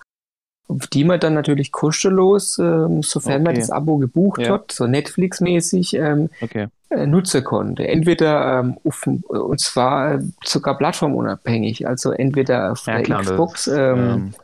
[0.92, 3.42] die man dann natürlich kostenlos, ähm, sofern okay.
[3.42, 4.52] man das Abo gebucht ja.
[4.52, 6.68] hat, so Netflix-mäßig, ähm, okay.
[6.90, 7.88] äh, nutzen konnte.
[7.88, 13.76] Entweder ähm, auf, und zwar äh, sogar plattformunabhängig, also entweder auf der klar, Xbox das,
[13.78, 14.34] ähm, ähm,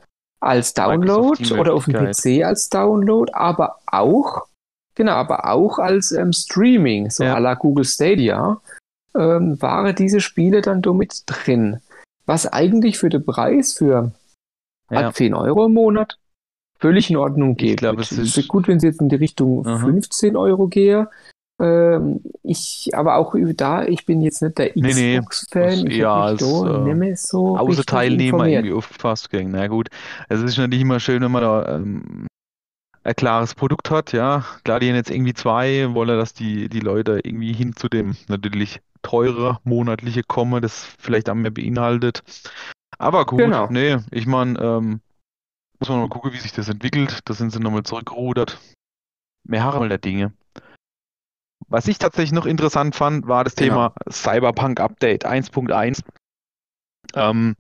[0.45, 4.47] als Download oder auf dem PC als Download, aber auch,
[4.95, 7.35] genau, aber auch als ähm, Streaming, so ja.
[7.35, 8.61] à la Google Stadia,
[9.15, 11.81] ähm, waren diese Spiele dann damit drin.
[12.27, 14.13] Was eigentlich für den Preis für
[14.91, 15.13] ja.
[15.13, 16.19] 10 Euro im Monat
[16.79, 17.71] völlig in Ordnung geht.
[17.71, 19.79] Ich glaube, es ist, gut, wenn sie jetzt in die Richtung Aha.
[19.79, 21.09] 15 Euro gehe.
[21.61, 25.83] Ähm, ich, aber auch da, ich bin jetzt nicht der Xbox-Fan.
[25.83, 25.97] Nee, nee.
[25.99, 29.29] Ja, als äh, so Außenteilnehmer irgendwie aufgefasst.
[29.33, 29.89] Na gut,
[30.29, 32.27] es ist natürlich immer schön, wenn man da ähm,
[33.05, 34.13] ein klares Produkt hat.
[34.13, 37.89] Ja, klar, die haben jetzt irgendwie zwei, wollen, dass die, die Leute irgendwie hin zu
[37.89, 42.23] dem natürlich teure monatliche kommen, das vielleicht auch mehr beinhaltet.
[42.99, 43.69] Aber gut, genau.
[43.71, 45.01] nee, ich meine, ähm,
[45.79, 47.21] muss man mal gucken, wie sich das entwickelt.
[47.27, 48.59] Da sind sie nochmal zurückgerudert.
[49.47, 50.33] Mehr Harre der Dinge.
[51.69, 53.75] Was ich tatsächlich noch interessant fand, war das genau.
[53.75, 56.01] Thema Cyberpunk Update 1.1.
[57.15, 57.57] Ähm,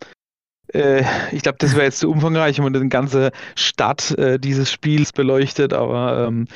[0.72, 4.70] äh, ich glaube, das wäre jetzt zu umfangreich, wenn man die ganze Stadt äh, dieses
[4.70, 6.46] Spiels beleuchtet, aber ähm,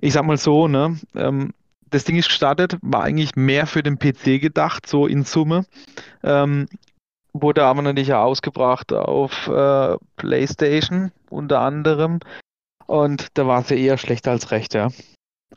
[0.00, 1.52] ich sag mal so, ne, ähm,
[1.90, 5.66] das Ding ist gestartet, war eigentlich mehr für den PC gedacht, so in Summe.
[6.22, 6.68] Ähm,
[7.32, 12.20] wurde aber natürlich auch ausgebracht auf äh, PlayStation unter anderem.
[12.86, 14.88] Und da war es ja eher schlechter als recht, ja.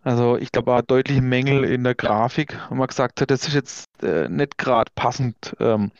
[0.01, 3.53] Also ich glaube, war deutliche Mängel in der Grafik, wo man gesagt hat, das ist
[3.53, 5.91] jetzt äh, nicht gerade passend ähm,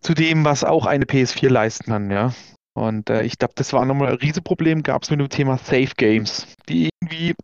[0.00, 2.32] zu dem, was auch eine PS4 leisten kann, ja.
[2.74, 5.92] Und äh, ich glaube, das war nochmal ein Riesenproblem, gab es mit dem Thema Safe
[5.96, 7.34] Games, die irgendwie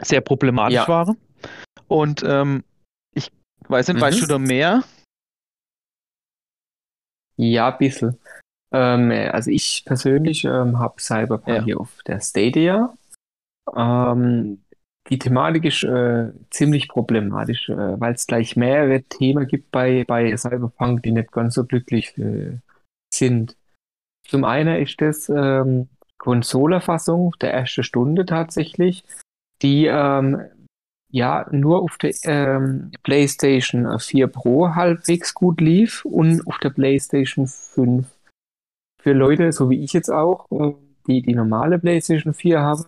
[0.00, 0.88] sehr problematisch ja.
[0.88, 1.16] waren.
[1.88, 2.64] Und ähm,
[3.14, 3.30] ich
[3.68, 4.00] weiß nicht, mhm.
[4.00, 4.82] weißt du da mehr?
[7.36, 8.18] Ja, ein bisschen.
[8.72, 11.64] Ähm, also ich persönlich ähm, habe Cyberpunk ja.
[11.64, 12.94] hier auf der Stadia.
[13.74, 14.62] Ähm,
[15.08, 20.36] die Thematik ist äh, ziemlich problematisch, äh, weil es gleich mehrere Themen gibt bei, bei
[20.36, 22.58] Cyberpunk, die nicht ganz so glücklich äh,
[23.12, 23.56] sind.
[24.26, 29.04] Zum einen ist das ähm, Konsolerfassung der ersten Stunde tatsächlich,
[29.60, 30.40] die ähm,
[31.10, 37.48] ja nur auf der ähm, PlayStation 4 Pro halbwegs gut lief und auf der PlayStation
[37.48, 38.06] 5.
[39.02, 40.74] Für Leute, so wie ich jetzt auch, äh,
[41.08, 42.84] die die normale PlayStation 4 haben,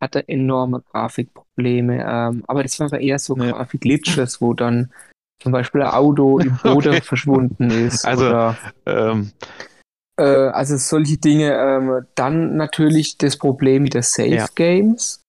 [0.00, 2.04] hatte enorme Grafikprobleme.
[2.06, 3.52] Ähm, aber das waren aber eher so ja.
[3.52, 4.90] Grafik-Glitches, wo dann
[5.42, 7.00] zum Beispiel ein Auto im Boden okay.
[7.00, 8.04] verschwunden ist.
[8.04, 8.56] Also, oder,
[8.86, 9.32] ähm,
[10.18, 11.54] äh, also solche Dinge.
[11.54, 14.46] Ähm, dann natürlich das Problem mit der Safe ja.
[14.54, 15.22] Games.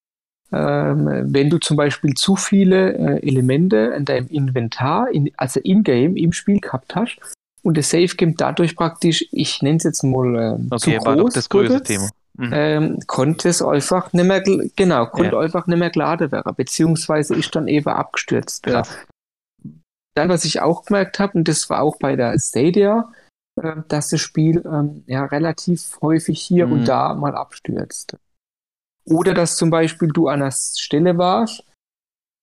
[0.51, 6.15] Ähm, wenn du zum Beispiel zu viele äh, Elemente in deinem Inventar, in, also in-game,
[6.15, 7.19] im Spiel gehabt hast
[7.61, 11.05] und das Safe Game dadurch praktisch, ich nenne es jetzt mal äh, okay, zu groß,
[11.05, 12.09] war doch das größte Thema.
[12.39, 12.53] Mhm.
[12.53, 15.41] Ähm, konnte es einfach nicht mehr, genau, konnte ja.
[15.41, 18.63] einfach nicht mehr geladen werden, beziehungsweise ist dann eben abgestürzt.
[18.63, 18.97] Krass.
[20.15, 23.11] Dann, was ich auch gemerkt habe, und das war auch bei der Stadia,
[23.61, 26.71] äh, dass das Spiel ähm, ja relativ häufig hier mhm.
[26.71, 28.15] und da mal abstürzt.
[29.03, 31.65] Oder dass zum Beispiel du an einer Stelle warst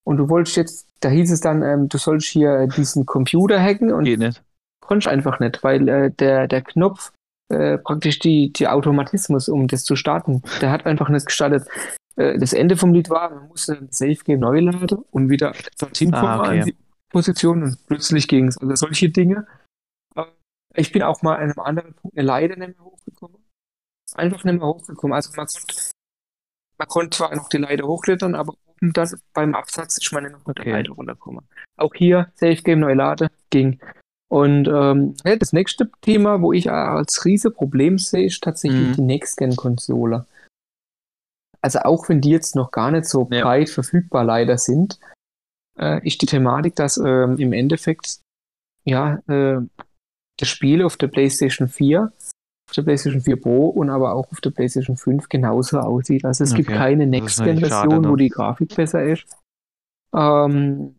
[0.05, 3.93] und du wolltest jetzt, da hieß es dann, ähm, du sollst hier diesen Computer hacken
[3.93, 4.43] und
[4.81, 7.13] konntest einfach nicht, weil äh, der, der Knopf
[7.49, 11.69] äh, praktisch die, die Automatismus, um das zu starten, der hat einfach nicht gestartet.
[12.17, 15.55] Äh, das Ende vom Lied war, man musste ein Safe Game neu laden und wieder
[15.79, 16.61] dorthin kommen ah, okay.
[16.61, 16.77] an die
[17.11, 18.59] Position und plötzlich ging es.
[18.59, 19.47] Also solche Dinge.
[20.75, 23.39] Ich bin auch mal an einem anderen Punkt eine Leiter nicht mehr hochgekommen.
[24.15, 25.15] Einfach nicht mehr hochgekommen.
[25.15, 25.75] Also man konnte
[26.79, 30.45] man konnte zwar noch die Leiter hochklettern, aber oben dann beim Absatz ist man noch
[30.47, 31.49] mit der Leiter runtergekommen.
[31.77, 33.81] Auch hier Safe Game neu Lade ging.
[34.29, 38.93] Und ähm, ja, das nächste Thema, wo ich als riese Problem sehe, ist tatsächlich mhm.
[38.95, 40.27] die Next-Gen-Konsole.
[41.61, 43.43] Also auch wenn die jetzt noch gar nicht so ja.
[43.43, 44.99] breit verfügbar leider sind,
[45.79, 48.21] äh, ist die Thematik, dass ähm, im Endeffekt
[48.85, 49.61] ja äh,
[50.39, 52.13] das Spiel auf der PlayStation 4
[52.69, 56.25] auf der PlayStation 4 Pro und aber auch auf der PlayStation 5 genauso aussieht.
[56.25, 56.63] Also es okay.
[56.63, 59.25] gibt keine Next-Gen-Version, wo die Grafik besser ist.
[60.13, 60.96] Ähm,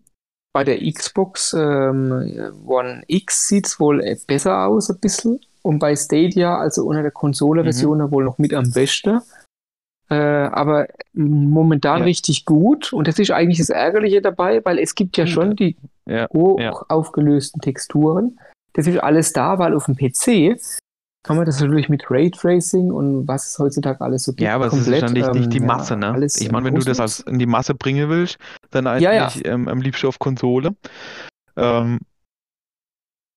[0.57, 5.39] bei der Xbox ähm, One X sieht es wohl besser aus, ein bisschen.
[5.61, 8.11] Und bei Stadia, also unter der Konsole-Version, mhm.
[8.11, 9.21] wohl noch mit am besten.
[10.09, 12.05] Äh, aber momentan ja.
[12.05, 12.91] richtig gut.
[12.91, 16.27] Und das ist eigentlich das Ärgerliche dabei, weil es gibt ja schon die ja.
[16.33, 16.71] hoch ja.
[16.89, 18.39] aufgelösten Texturen.
[18.73, 20.59] Das ist alles da, weil auf dem PC
[21.27, 24.41] kann man das natürlich mit Raytracing und was es heutzutage alles so gibt.
[24.41, 26.25] Ja, aber komplett, das ist nicht, nicht die ähm, Masse, ja, ne?
[26.25, 28.37] Ich meine, wenn du das als in die Masse bringen willst,
[28.71, 29.31] dann eigentlich ja, ja.
[29.43, 30.75] Ähm, am liebsten auf Konsole.
[31.57, 31.99] Ähm,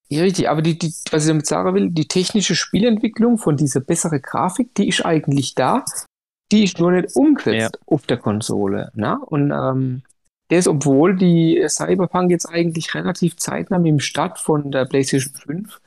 [0.07, 3.81] ja, richtig, aber die, die, was ich damit sagen will, die technische Spielentwicklung von dieser
[3.81, 5.83] besseren Grafik, die ist eigentlich da,
[6.51, 8.91] die ist nur nicht umgesetzt auf der Konsole.
[8.95, 9.19] Ne?
[9.25, 10.03] Und ähm,
[10.47, 15.81] das, obwohl die Cyberpunk jetzt eigentlich relativ zeitnah mit dem Start von der PlayStation 5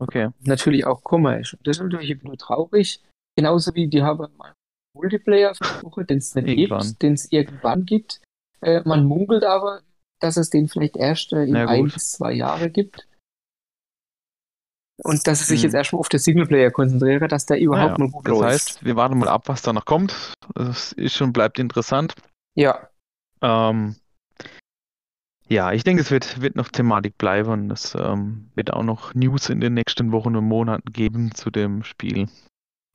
[0.00, 0.30] Okay.
[0.40, 1.56] Natürlich auch komisch.
[1.62, 3.02] Das ist natürlich nur traurig.
[3.36, 4.54] Genauso wie die haben einen
[4.94, 6.86] Multiplayer versprochen, den es nicht irgendwann.
[6.86, 8.20] gibt, den es irgendwann gibt.
[8.60, 9.82] Äh, man munkelt aber,
[10.20, 13.06] dass es den vielleicht erst äh, in ein bis zwei Jahre gibt.
[15.02, 15.64] Und dass es sich hm.
[15.64, 18.44] jetzt erstmal auf den Singleplayer konzentriere, dass der überhaupt ja, mal gut das läuft.
[18.44, 20.34] Das heißt, wir warten mal ab, was da noch kommt.
[20.54, 22.14] Es ist und bleibt interessant.
[22.54, 22.88] Ja.
[23.40, 23.96] Ähm,
[25.50, 29.14] ja, ich denke, es wird, wird noch Thematik bleiben und es ähm, wird auch noch
[29.14, 32.28] News in den nächsten Wochen und Monaten geben zu dem Spiel.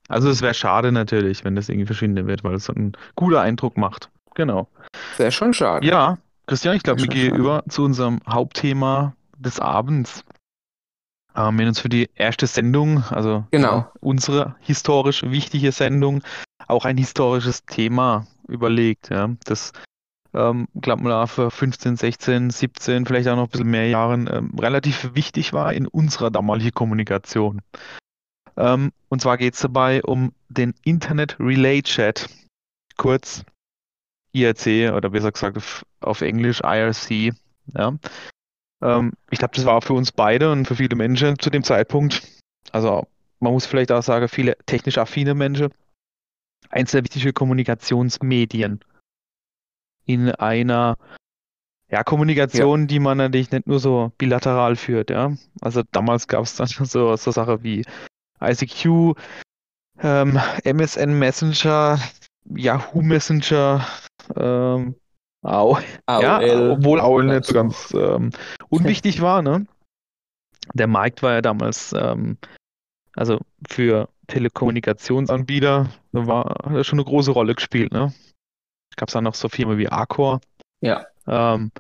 [0.07, 3.75] Also es wäre schade natürlich, wenn das irgendwie verschwinden wird, weil es einen guten Eindruck
[3.75, 4.09] macht.
[4.35, 4.69] Genau.
[5.17, 5.85] Wäre schon schade.
[5.85, 10.23] Ja, Christian, ich glaube, wir gehen über zu unserem Hauptthema des Abends.
[11.35, 13.91] Ähm, wir haben uns für die erste Sendung, also genau.
[13.99, 16.21] unsere historisch wichtige Sendung,
[16.67, 19.09] auch ein historisches Thema überlegt.
[19.09, 19.29] Ja.
[19.43, 19.73] Das
[20.35, 24.51] ähm, glaube mal für 15, 16, 17, vielleicht auch noch ein bisschen mehr Jahren ähm,
[24.59, 27.61] relativ wichtig war in unserer damaligen Kommunikation.
[28.57, 32.29] Ähm, und zwar geht es dabei um den Internet Relay Chat,
[32.97, 33.43] kurz
[34.33, 37.33] IRC oder besser gesagt auf, auf Englisch IRC.
[37.73, 37.93] Ja.
[38.81, 42.21] Ähm, ich glaube, das war für uns beide und für viele Menschen zu dem Zeitpunkt,
[42.71, 43.07] also
[43.39, 45.69] man muss vielleicht auch sagen, viele technisch affine Menschen,
[46.69, 48.81] eins der wichtigen Kommunikationsmedien
[50.05, 50.97] in einer
[51.89, 52.85] ja, Kommunikation, ja.
[52.87, 55.33] die man natürlich nicht nur so bilateral führt, ja.
[55.61, 57.85] Also damals gab es dann so, so Sachen wie
[58.41, 59.15] ICQ,
[59.99, 61.99] ähm, MSN Messenger,
[62.49, 63.85] Yahoo Messenger,
[64.35, 64.95] ähm,
[65.43, 66.39] AOL, ja,
[66.71, 68.31] obwohl AOL nicht so ganz ähm,
[68.69, 69.67] unwichtig war, ne?
[70.73, 72.37] Der Markt war ja damals, ähm,
[73.15, 73.39] also
[73.69, 78.11] für Telekommunikationsanbieter, war schon eine große Rolle gespielt, ne?
[78.95, 80.41] Gab es dann noch so Firmen wie Arcor.
[80.81, 81.05] Ja.
[81.27, 81.71] Ähm,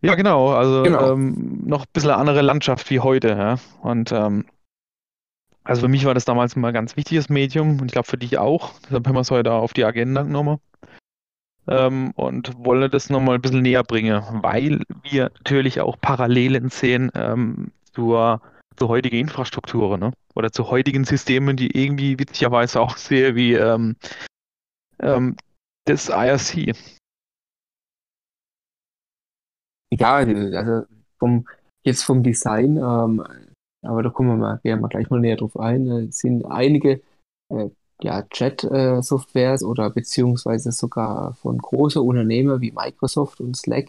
[0.00, 0.52] ja, genau.
[0.52, 1.12] Also genau.
[1.12, 3.28] Ähm, noch ein bisschen eine andere Landschaft wie heute.
[3.28, 3.58] Ja?
[3.82, 4.46] Und ähm,
[5.64, 8.18] also für mich war das damals immer ein ganz wichtiges Medium und ich glaube für
[8.18, 8.72] dich auch.
[8.84, 10.58] Deshalb haben wir es heute auf die Agenda genommen.
[11.68, 17.12] ähm, und wollen das nochmal ein bisschen näher bringen, weil wir natürlich auch Parallelen sehen
[17.14, 18.40] ähm, zur,
[18.76, 20.12] zur heutigen Infrastruktur ne?
[20.34, 23.96] oder zu heutigen Systemen, die irgendwie witzigerweise auch sehr wie ähm,
[25.84, 26.76] das IRC.
[29.92, 30.86] Ja, also
[31.18, 31.46] vom,
[31.84, 33.24] jetzt vom Design, ähm,
[33.82, 37.02] aber da kommen wir mal, gehen wir gleich mal näher drauf ein, äh, sind einige
[37.50, 37.68] äh,
[38.02, 43.88] ja, Chat-Softwares oder beziehungsweise sogar von großen Unternehmen wie Microsoft und Slack.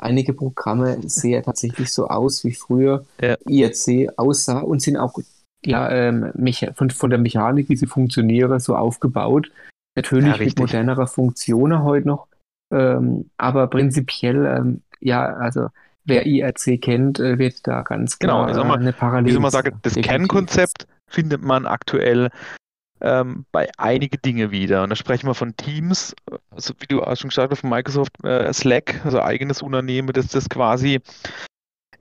[0.00, 3.36] Einige Programme sehen tatsächlich so aus, wie früher ja.
[3.46, 5.16] IRC aussah und sind auch
[5.64, 6.32] ja, ähm,
[6.74, 9.52] von, von der Mechanik, wie sie funktionieren, so aufgebaut.
[9.94, 12.28] Natürlich ja, mit modernerer Funktionen heute noch,
[12.72, 15.68] ähm, aber prinzipiell, ähm, ja, also
[16.04, 19.28] wer IRC kennt, äh, wird da ganz genau, klar mal, eine Parallele.
[19.28, 22.30] Wie soll man sagen, das Kernkonzept findet man aktuell
[23.02, 24.82] ähm, bei einige Dinge wieder.
[24.82, 26.14] Und da sprechen wir von Teams,
[26.50, 30.28] also wie du auch schon gesagt hast, von Microsoft äh, Slack, also eigenes Unternehmen, das
[30.28, 31.00] das quasi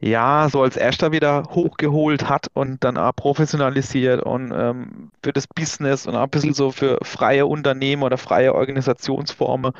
[0.02, 5.48] ja so als erster wieder hochgeholt hat und dann auch professionalisiert und ähm, für das
[5.48, 9.74] Business und auch ein bisschen so für freie Unternehmen oder freie Organisationsformen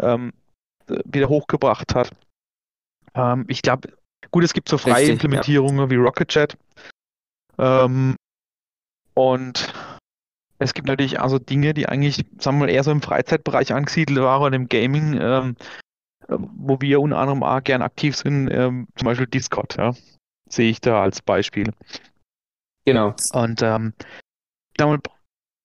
[0.00, 0.32] ähm,
[1.04, 2.10] wieder hochgebracht hat.
[3.14, 3.90] Ähm, ich glaube,
[4.30, 5.90] gut, es gibt so freie Richtig, Implementierungen ja.
[5.90, 6.56] wie RocketJet.
[7.58, 8.16] Ähm,
[9.14, 9.72] und
[10.58, 14.20] es gibt natürlich also Dinge, die eigentlich, sagen wir mal, eher so im Freizeitbereich angesiedelt
[14.20, 15.56] waren und im Gaming, ähm,
[16.28, 19.94] wo wir unter anderem auch gern aktiv sind, ähm, zum Beispiel Discord, ja.
[20.48, 21.72] Sehe ich da als Beispiel.
[22.84, 23.14] Genau.
[23.32, 23.92] Und ähm,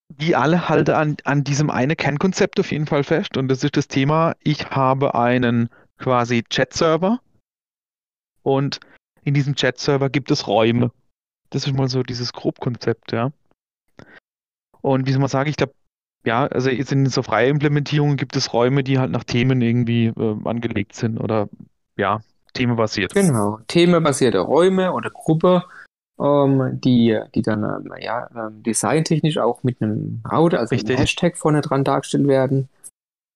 [0.08, 3.36] die alle halten an, an diesem einen Kernkonzept auf jeden Fall fest.
[3.36, 7.20] Und das ist das Thema, ich habe einen quasi Chat-Server
[8.42, 8.80] und
[9.22, 10.92] in diesem Chat-Server gibt es Räume.
[11.50, 13.32] Das ist mal so dieses Grobkonzept, ja.
[14.82, 15.74] Und wie soll man sagen, ich glaube,
[16.24, 20.06] ja, also jetzt in so freie Implementierungen gibt es Räume, die halt nach Themen irgendwie
[20.06, 21.48] äh, angelegt sind oder
[21.96, 22.20] ja,
[22.54, 23.14] themenbasiert.
[23.14, 25.64] Genau, themenbasierte Räume oder Gruppe,
[26.18, 30.90] ähm, die, die dann ähm, ja, ähm, designtechnisch auch mit einem Router, also Richtig.
[30.90, 32.68] einem Hashtag vorne dran dargestellt werden.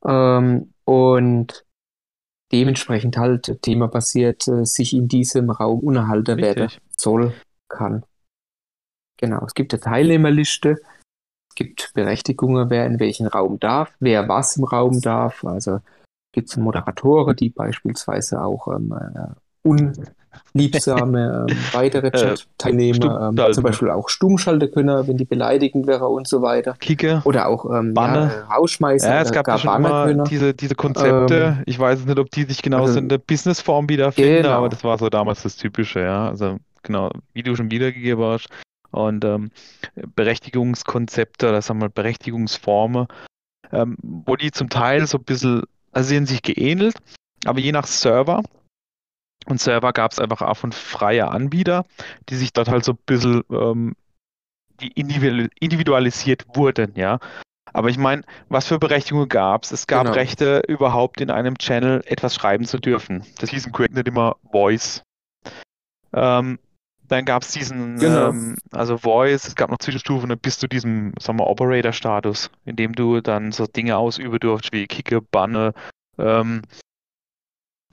[0.06, 1.66] Ähm, und
[2.52, 7.34] dementsprechend halt themabasiert äh, sich in diesem Raum unterhalten werden soll,
[7.68, 8.04] kann.
[9.18, 10.80] Genau, es gibt eine Teilnehmerliste,
[11.58, 15.44] gibt Berechtigungen, wer in welchen Raum darf, wer was im Raum darf.
[15.44, 15.80] Also
[16.32, 19.68] gibt es Moderatoren, die beispielsweise auch ähm, äh,
[20.54, 25.88] unliebsame ähm, weitere äh, Chat-Teilnehmer ähm, zum Beispiel auch stumm schalten können, wenn die beleidigend
[25.88, 26.76] wäre und so weiter.
[26.78, 27.22] Kicke.
[27.24, 28.30] Oder auch ähm, Banne.
[28.32, 29.10] Ja, rausschmeißen.
[29.10, 31.56] Ja, es gab gar schon immer diese, diese Konzepte.
[31.58, 34.58] Ähm, ich weiß nicht, ob die sich genau also, in der Businessform wiederfinden, genau.
[34.58, 36.28] aber das war so damals das Typische, ja.
[36.28, 38.48] Also genau, wie du schon wiedergegeben hast,
[38.90, 39.50] und ähm,
[40.14, 43.06] Berechtigungskonzepte oder sagen wir Berechtigungsformen,
[43.72, 46.96] ähm, wo die zum Teil so ein bisschen, also sie haben sich geähnelt,
[47.44, 48.42] aber je nach Server
[49.46, 51.84] und Server gab es einfach auch von freie Anbieter,
[52.28, 53.94] die sich dort halt so ein bisschen ähm,
[54.80, 57.18] die individualisiert wurden, ja.
[57.72, 59.72] Aber ich meine, was für Berechtigungen gab es?
[59.72, 60.14] Es gab genau.
[60.14, 63.24] Rechte, überhaupt in einem Channel etwas schreiben zu dürfen.
[63.38, 65.02] Das hieß im Quick nicht immer Voice.
[66.12, 66.58] Ähm,
[67.08, 68.28] dann gab es diesen, genau.
[68.28, 72.94] ähm, also Voice, es gab noch Zwischenstufen bis zu diesem, sagen wir, Operator-Status, in dem
[72.94, 75.72] du dann so Dinge ausüben durftest wie Kicke, Banne,
[76.18, 76.62] ähm,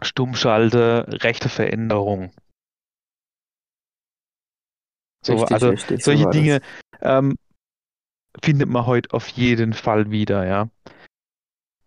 [0.02, 2.32] Stummschalte, rechte Veränderung.
[5.26, 6.62] So, richtig, also richtig, solche so Dinge
[7.02, 7.38] ähm,
[8.44, 10.70] findet man heute auf jeden Fall wieder, ja.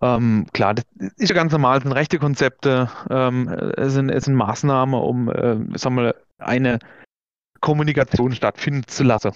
[0.01, 0.85] Ähm, klar, das
[1.17, 5.77] ist ja ganz normal, sind rechte Konzepte, ähm, es, sind, es sind Maßnahmen, um, äh,
[5.77, 6.79] sagen wir, eine
[7.61, 9.33] Kommunikation stattfinden zu lassen.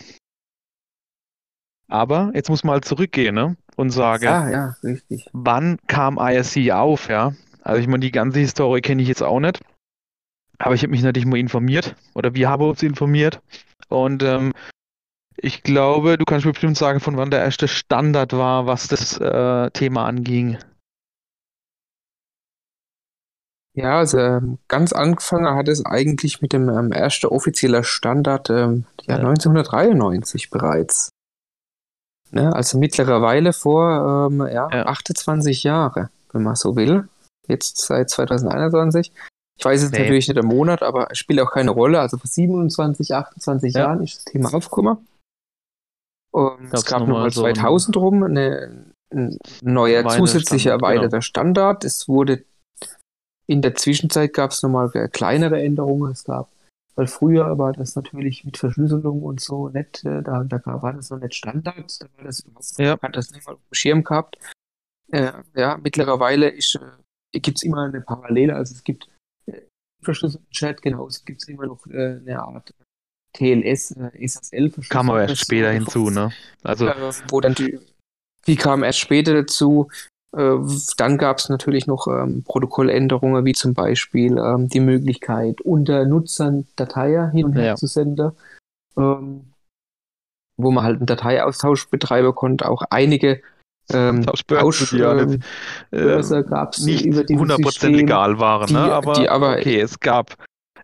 [1.88, 3.56] Aber jetzt muss man halt zurückgehen ne?
[3.76, 5.26] und sagen, ah, ja, richtig.
[5.32, 7.08] wann kam ISC auf?
[7.08, 7.34] Ja?
[7.62, 9.60] Also ich meine, die ganze Historie kenne ich jetzt auch nicht.
[10.58, 13.40] Aber ich habe mich natürlich mal informiert oder wir haben uns informiert.
[13.88, 14.52] Und ähm,
[15.36, 19.18] ich glaube, du kannst mir bestimmt sagen, von wann der erste Standard war, was das
[19.18, 20.58] äh, Thema anging.
[23.74, 28.84] Ja, also ähm, ganz angefangen hat es eigentlich mit dem ähm, ersten offizieller Standard ähm,
[29.02, 29.20] ja, ja.
[29.20, 31.08] 1993 bereits.
[32.30, 32.54] Ne?
[32.54, 34.86] Also mittlerweile vor ähm, ja, ja.
[34.86, 37.08] 28 Jahre, wenn man so will.
[37.48, 39.12] Jetzt seit 2021.
[39.58, 40.00] Ich weiß jetzt nee.
[40.00, 42.00] natürlich nicht der Monat, aber es spielt auch keine Rolle.
[42.00, 43.80] Also vor 27, 28 ja.
[43.80, 45.06] Jahren ist das Thema aufgekommen.
[46.30, 51.20] Und es gab nochmal 2000 so rum eine, ein neuer zusätzlicher erweiterter genau.
[51.20, 51.84] Standard.
[51.84, 52.44] Es wurde
[53.52, 56.10] in der Zwischenzeit gab es nochmal kleinere Änderungen.
[56.10, 56.50] Es gab,
[56.94, 61.10] weil früher war das natürlich mit Verschlüsselung und so nicht, äh, da, da war das
[61.10, 62.98] noch nicht Standard, da war das überhaupt, ja.
[63.00, 64.38] hat das nicht mal auf dem Schirm gehabt.
[65.12, 66.60] äh, ja, mittlerweile äh,
[67.32, 68.56] gibt es immer eine Parallele.
[68.56, 69.08] Also es gibt
[69.46, 69.60] äh,
[70.02, 72.74] verschlüsselten Chat, genau, es gibt immer noch äh, eine Art
[73.34, 76.32] TLS, äh, SSL Kam aber erst später hinzu, ne?
[76.62, 76.86] Also,
[77.28, 77.78] wo dann die,
[78.46, 79.90] die kam erst später dazu.
[80.36, 80.58] Äh,
[80.96, 86.66] dann gab es natürlich noch ähm, Protokolländerungen, wie zum Beispiel ähm, die Möglichkeit, unter Nutzern
[86.76, 87.76] Dateien hin und her ja.
[87.76, 88.32] zu senden.
[88.96, 89.52] Ähm,
[90.56, 92.68] wo man halt einen Dateiaustausch betreiben konnte.
[92.68, 93.42] Auch einige
[93.90, 95.44] ähm, Tauschbörsen, die ja nicht,
[95.90, 98.92] äh, gab's nicht 100% legal waren, die, ne?
[98.92, 100.36] aber, die aber okay, es gab,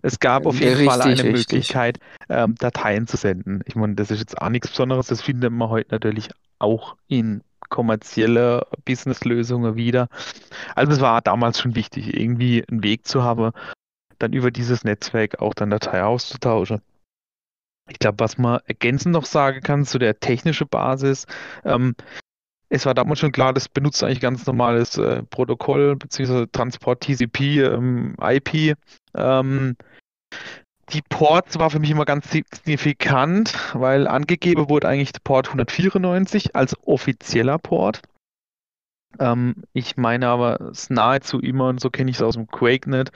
[0.03, 1.33] es gab auf jeden richtig, Fall eine richtig.
[1.33, 3.63] Möglichkeit, ähm, Dateien zu senden.
[3.67, 7.43] Ich meine, das ist jetzt auch nichts Besonderes, das findet man heute natürlich auch in
[7.69, 10.09] kommerzielle Businesslösungen wieder.
[10.75, 13.53] Also es war damals schon wichtig, irgendwie einen Weg zu haben,
[14.19, 16.81] dann über dieses Netzwerk auch dann Datei auszutauschen.
[17.91, 21.27] Ich glaube, was man ergänzend noch sagen kann zu der technischen Basis,
[21.65, 21.95] ähm,
[22.71, 26.47] es war damals schon klar, das benutzt eigentlich ganz normales äh, Protokoll bzw.
[26.53, 28.77] Transport TCP, ähm, IP.
[29.15, 29.77] Ähm,
[30.93, 36.77] die Ports war für mich immer ganz signifikant, weil angegeben wurde eigentlich Port 194 als
[36.87, 38.03] offizieller Port.
[39.19, 43.11] Ähm, ich meine aber es nahezu immer, und so kenne ich es aus dem QuakeNet,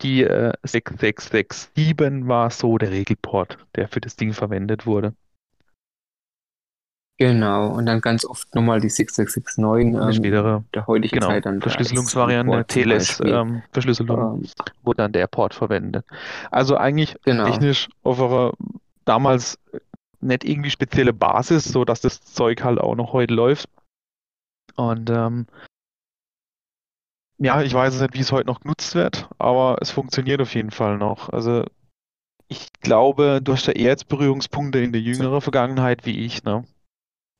[0.00, 5.14] die äh, 6667 war so der Regelport, der für das Ding verwendet wurde.
[7.22, 11.62] Genau, und dann ganz oft nochmal die 6669 ähm, spätere, der heutigen genau, Zeit dann.
[11.62, 14.50] Verschlüsselungsvariante, TLS-Verschlüsselung, ähm,
[14.82, 16.04] wurde dann der Port verwendet.
[16.50, 17.44] Also eigentlich genau.
[17.44, 18.54] technisch auf einer
[19.04, 19.56] damals
[20.20, 23.68] nicht irgendwie spezielle Basis, so dass das Zeug halt auch noch heute läuft.
[24.74, 25.46] Und ähm,
[27.38, 30.72] ja, ich weiß nicht, wie es heute noch genutzt wird, aber es funktioniert auf jeden
[30.72, 31.28] Fall noch.
[31.28, 31.66] Also
[32.48, 36.64] ich glaube, du hast da eher jetzt Berührungspunkte in der jüngeren Vergangenheit wie ich, ne?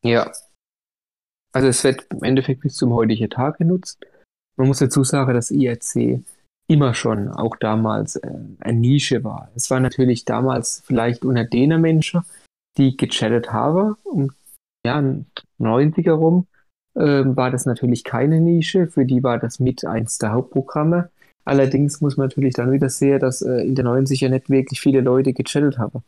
[0.02, 0.30] Ja.
[1.52, 4.04] Also es wird im Endeffekt bis zum heutigen Tag genutzt.
[4.56, 6.24] Man muss dazu sagen, dass IRC
[6.68, 9.50] immer schon, auch damals, äh, eine Nische war.
[9.54, 12.22] Es war natürlich damals vielleicht unter denen Menschen,
[12.78, 14.32] die gechattet haben, um
[14.84, 14.98] ja,
[15.60, 16.46] 90er rum,
[16.94, 18.86] äh, war das natürlich keine Nische.
[18.86, 21.10] Für die war das mit eins der Hauptprogramme.
[21.44, 25.00] Allerdings muss man natürlich dann wieder sehen, dass äh, in der 90er nicht wirklich viele
[25.00, 26.02] Leute gechattet haben.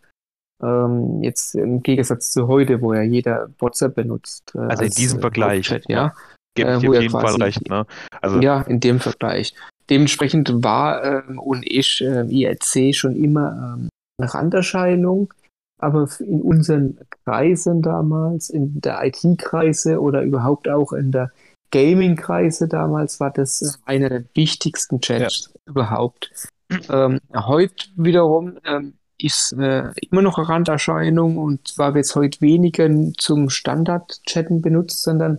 [0.65, 4.53] Ähm, jetzt im Gegensatz zu heute, wo ja jeder WhatsApp benutzt.
[4.55, 6.15] Äh, also in diesem Vergleich, Chat, ja.
[6.55, 7.69] Gebe ich äh, auf jeden Fall recht.
[7.69, 7.87] Ne?
[8.23, 9.55] Also, ja, in dem Vergleich.
[9.91, 15.35] Dementsprechend war ähm, und ist äh, IRC schon immer ähm, eine Randerscheinung,
[15.79, 21.31] aber in unseren Kreisen damals, in der IT-Kreise oder überhaupt auch in der
[21.71, 25.61] Gaming-Kreise damals, war das äh, einer der wichtigsten Chats ja.
[25.73, 26.49] überhaupt.
[26.89, 32.41] Ähm, heute wiederum ähm, ist äh, immer noch eine Randerscheinung und zwar wird es heute
[32.41, 35.39] weniger zum Standard-Chatten benutzt, sondern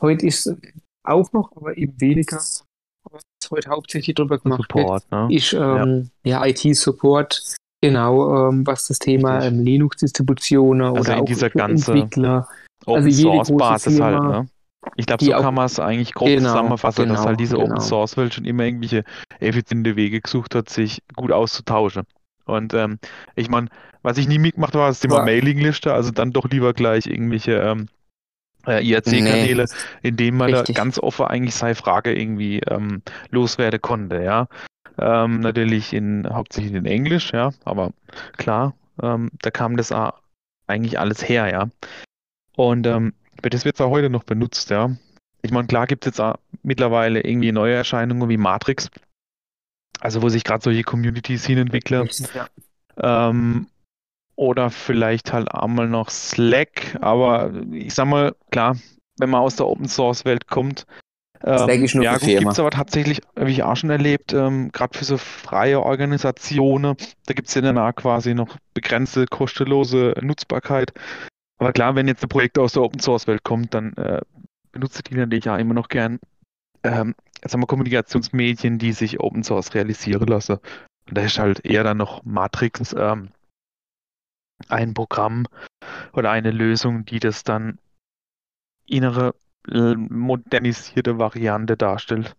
[0.00, 0.54] heute ist
[1.04, 5.34] auch noch, aber eben weniger, was heute hauptsächlich drüber gemacht Support, wird, ne?
[5.34, 6.44] ist ähm, ja.
[6.44, 12.48] ja IT-Support, genau, ähm, was das Thema ähm, Linux-Distributionen also oder auch dieser ganze Entwickler,
[12.84, 14.48] Open also Source Basis halt, ne?
[14.96, 17.70] Ich glaube, so kann man es eigentlich grob genau, zusammenfassen, genau, dass halt diese genau.
[17.70, 19.04] Open Source Welt schon immer irgendwelche
[19.40, 22.04] effiziente Wege gesucht hat, sich gut auszutauschen.
[22.46, 22.98] Und ähm,
[23.34, 23.68] ich meine,
[24.02, 25.24] was ich nie mitgemacht habe, ist das Thema ja.
[25.24, 27.88] Mailingliste, also dann doch lieber gleich irgendwelche ähm,
[28.66, 30.74] äh, IRC-Kanäle, nee, in denen man richtig.
[30.74, 34.48] da ganz offen eigentlich seine Frage irgendwie ähm, loswerden konnte, ja.
[34.98, 37.92] Ähm, natürlich in hauptsächlich in Englisch, ja, aber
[38.36, 39.92] klar, ähm, da kam das
[40.66, 41.68] eigentlich alles her, ja.
[42.56, 44.90] Und ähm, das wird zwar heute noch benutzt, ja.
[45.42, 48.88] Ich meine, klar gibt es jetzt auch mittlerweile irgendwie neue Erscheinungen wie Matrix,
[50.00, 52.08] also wo sich gerade solche Communities hinentwickeln.
[52.34, 53.28] Ja.
[53.30, 53.66] Ähm,
[54.36, 58.76] oder vielleicht halt einmal noch Slack, aber ich sag mal, klar,
[59.18, 60.86] wenn man aus der Open Source Welt kommt,
[61.46, 65.04] ähm, ja, gut, gibt es aber tatsächlich, wie ich auch schon erlebt, ähm, gerade für
[65.04, 70.94] so freie Organisationen, da gibt es ja danach quasi noch begrenzte, kostenlose Nutzbarkeit.
[71.58, 74.22] Aber klar, wenn jetzt ein Projekt aus der Open Source Welt kommt, dann äh,
[74.72, 76.18] benutze die natürlich ja immer noch gern
[76.82, 80.58] ähm, sagen wir, Kommunikationsmedien, die sich Open Source realisieren lassen.
[81.08, 83.30] Und da ist halt eher dann noch Matrix ähm,
[84.68, 85.46] ein Programm
[86.12, 87.78] oder eine Lösung, die das dann
[88.86, 89.34] innere
[89.66, 92.36] modernisierte Variante darstellt.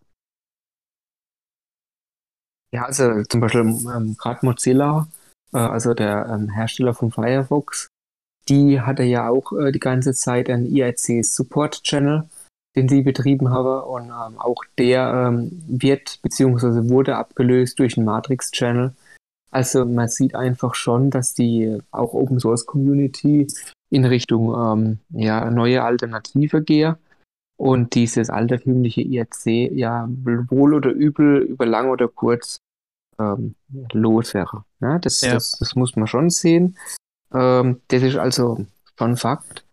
[2.71, 5.07] Ja, also zum Beispiel ähm, gerade Mozilla,
[5.53, 7.87] äh, also der ähm, Hersteller von Firefox,
[8.49, 12.29] die hatte ja auch äh, die ganze Zeit einen IRC Support Channel
[12.75, 13.83] den sie betrieben habe.
[13.85, 16.89] Und ähm, auch der ähm, wird bzw.
[16.89, 18.93] wurde abgelöst durch einen Matrix-Channel.
[19.51, 23.47] Also man sieht einfach schon, dass die auch Open Source Community
[23.89, 26.97] in Richtung ähm, ja, neue Alternative gehe.
[27.57, 30.09] und dieses altertümliche IRC ja
[30.49, 32.59] wohl oder übel, über lang oder kurz
[33.17, 33.55] ähm,
[33.93, 34.65] los wäre.
[34.81, 35.33] Ja, das, ja.
[35.33, 36.77] Das, das, muss man schon sehen.
[37.33, 38.65] Ähm, das ist also
[38.97, 39.65] schon Fakt.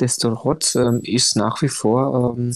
[0.00, 2.54] Nichtsdestotrotz ähm, ist nach wie vor ähm,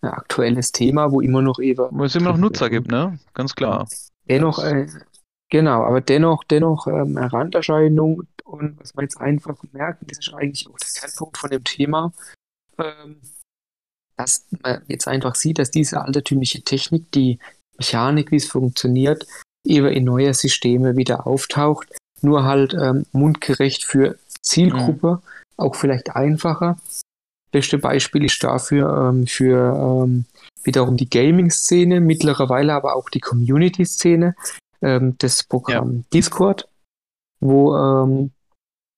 [0.00, 1.88] ein aktuelles Thema, wo immer noch eben.
[1.90, 3.18] Wo es immer noch Nutzer gibt, ne?
[3.34, 3.88] Ganz klar.
[4.28, 4.86] Dennoch, äh,
[5.50, 10.34] genau, aber dennoch, dennoch ähm, eine Randerscheinung und was man jetzt einfach merken, das ist
[10.34, 12.12] eigentlich auch der Kernpunkt von dem Thema,
[12.78, 13.20] ähm,
[14.16, 17.38] dass man jetzt einfach sieht, dass diese altertümliche Technik, die
[17.78, 19.26] Mechanik, wie es funktioniert,
[19.64, 21.88] eben in neue Systeme wieder auftaucht,
[22.20, 25.41] nur halt ähm, mundgerecht für Zielgruppe, mhm.
[25.62, 26.76] Auch vielleicht einfacher.
[27.50, 30.24] Beste Beispiel ist dafür ähm, für ähm,
[30.64, 34.34] wiederum die Gaming-Szene, mittlerweile aber auch die Community-Szene,
[34.80, 36.02] ähm, das Programm ja.
[36.14, 36.68] Discord,
[37.40, 38.30] wo ähm,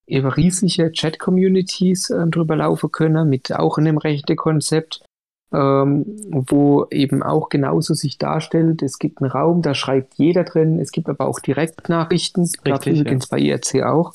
[0.07, 5.05] eben riesige Chat-Communities äh, drüber laufen können, mit auch einem rechten Konzept,
[5.53, 10.79] ähm, wo eben auch genauso sich darstellt, es gibt einen Raum, da schreibt jeder drin,
[10.79, 13.29] es gibt aber auch Direktnachrichten, Richtig, übrigens ja.
[13.31, 14.13] bei IRC auch.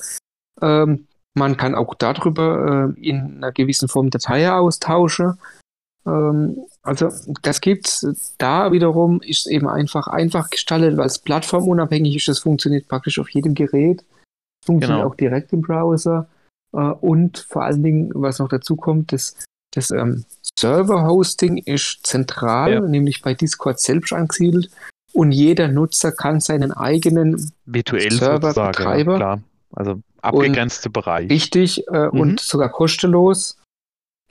[0.61, 5.37] Ähm, man kann auch darüber äh, in einer gewissen Form Dateien austauschen.
[6.05, 7.09] Ähm, also
[7.41, 8.05] das gibt's.
[8.37, 12.27] Da wiederum ist es eben einfach einfach gestaltet, weil es plattformunabhängig ist.
[12.27, 14.03] Das funktioniert praktisch auf jedem Gerät.
[14.65, 15.09] Funktioniert genau.
[15.09, 16.27] auch direkt im Browser.
[16.73, 19.35] Äh, und vor allen Dingen, was noch dazu kommt, das,
[19.73, 20.25] das ähm,
[20.59, 22.81] Server-Hosting ist zentral, ja.
[22.81, 24.69] nämlich bei Discord selbst angesiedelt.
[25.13, 29.11] Und jeder Nutzer kann seinen eigenen Virtuell Server betreiben.
[29.11, 29.41] Ja, klar.
[29.71, 31.29] Also abgegrenzte Bereich.
[31.29, 32.19] Richtig äh, mhm.
[32.19, 33.57] und sogar kostenlos.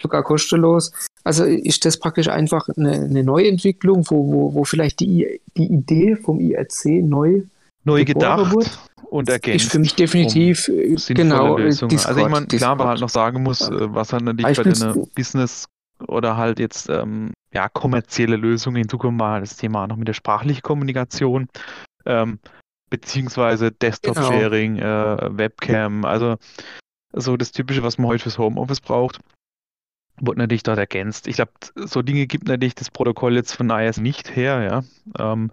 [0.00, 0.92] Sogar kostenlos.
[1.24, 6.16] Also ist das praktisch einfach eine, eine Neuentwicklung, wo, wo, wo vielleicht die, die Idee
[6.16, 7.42] vom IRC neu,
[7.84, 8.78] neu gedacht wird.
[9.10, 9.66] und ergänzt.
[9.66, 11.90] Ist für mich definitiv um genau Lösungen.
[11.90, 13.72] Discord, also ich meine, klar, man halt noch sagen muss, ja.
[13.72, 15.66] Äh, was halt natürlich bei einer Business
[16.06, 20.14] oder halt jetzt ähm, ja, kommerzielle Lösungen in Zukunft mal das Thema noch mit der
[20.14, 21.48] sprachlichen Kommunikation.
[22.06, 22.38] Ähm,
[22.90, 25.16] beziehungsweise Desktop-Sharing, genau.
[25.16, 26.36] äh, Webcam, also
[27.12, 29.20] so das Typische, was man heute fürs Homeoffice braucht,
[30.20, 31.26] wurde natürlich dort ergänzt.
[31.26, 35.32] Ich glaube, so Dinge gibt natürlich das Protokoll jetzt von IS nicht her, ja.
[35.32, 35.50] Ähm,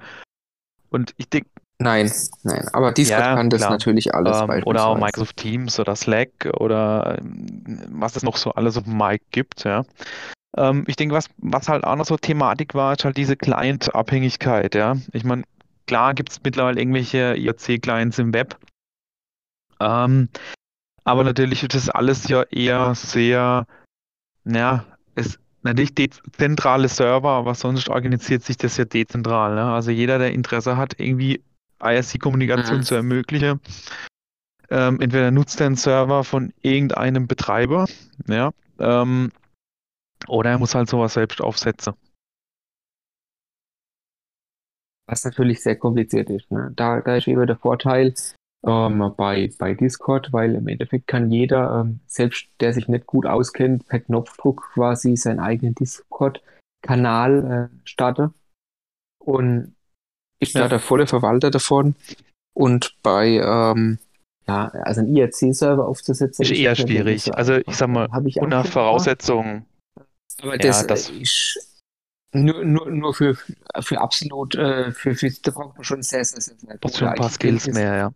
[0.90, 1.50] und ich denke.
[1.78, 2.10] Nein,
[2.44, 3.72] nein, aber Discord ja, kann das klar.
[3.72, 4.40] natürlich alles.
[4.40, 8.86] Ähm, oder auch Microsoft Teams oder Slack oder ähm, was es noch so alles auf
[8.86, 9.84] dem Mic gibt, ja.
[10.56, 14.74] Ähm, ich denke, was, was halt auch noch so Thematik war, ist halt diese Client-Abhängigkeit,
[14.74, 14.96] ja.
[15.12, 15.44] Ich meine,
[15.88, 18.58] Klar gibt es mittlerweile irgendwelche IRC-Clients im Web.
[19.80, 20.30] Ähm,
[21.04, 23.68] aber natürlich ist das alles ja eher sehr,
[24.44, 25.94] naja, es natürlich
[26.32, 29.56] zentrale Server, aber sonst organisiert sich das ja dezentral.
[29.56, 29.64] Ne?
[29.64, 31.44] Also jeder, der Interesse hat, irgendwie
[31.84, 32.84] IRC-Kommunikation mhm.
[32.84, 33.60] zu ermöglichen,
[34.70, 37.86] ähm, entweder nutzt er einen Server von irgendeinem Betreiber,
[38.28, 39.32] ja, ähm,
[40.28, 41.94] oder er muss halt sowas selbst aufsetzen.
[45.08, 46.52] Was natürlich sehr kompliziert ist.
[46.52, 46.72] Ne?
[46.76, 48.14] Da, da ist eben der Vorteil
[48.66, 53.26] ähm, bei, bei Discord, weil im Endeffekt kann jeder, ähm, selbst der sich nicht gut
[53.26, 58.34] auskennt, per Knopfdruck quasi seinen eigenen Discord-Kanal äh, starten.
[59.24, 59.76] Und
[60.40, 60.62] ist ja.
[60.62, 61.96] da der volle Verwalter davon.
[62.54, 64.00] Und bei, ähm,
[64.48, 66.44] ja, also ein IRC-Server aufzusetzen.
[66.44, 67.34] Ist eher schwierig.
[67.36, 69.66] Also ich sag mal, ich unter Voraussetzungen.
[70.42, 71.75] Aber das, ja, das ist
[72.36, 73.36] nur, nur, nur für,
[73.80, 77.16] für absolut, äh, für, für, da braucht man schon sehr, sehr, sehr, sehr schon ein
[77.16, 78.12] paar Skills mehr, ja.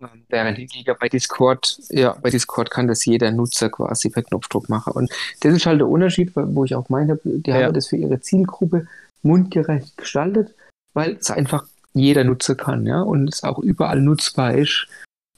[0.00, 4.68] Ähm, während hingegen bei Discord, ja, bei Discord kann das jeder Nutzer quasi per Knopfdruck
[4.68, 4.92] machen.
[4.94, 7.62] Und das ist halt der Unterschied, wo ich auch meine, die ja.
[7.62, 8.86] haben das für ihre Zielgruppe
[9.22, 10.54] mundgerecht gestaltet,
[10.94, 14.88] weil es einfach jeder Nutzer kann, ja, und es auch überall nutzbar ist.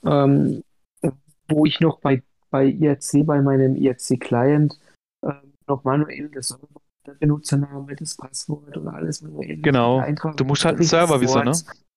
[0.05, 0.62] Ähm,
[1.49, 4.78] wo ich noch bei, bei IRC, bei meinem IRC-Client,
[5.22, 5.32] äh,
[5.66, 6.59] noch manuell das
[7.07, 9.57] der Benutzername, das Passwort oder alles manuell.
[9.59, 10.05] Genau.
[10.36, 11.52] Du musst halt einen Server wissen, ne?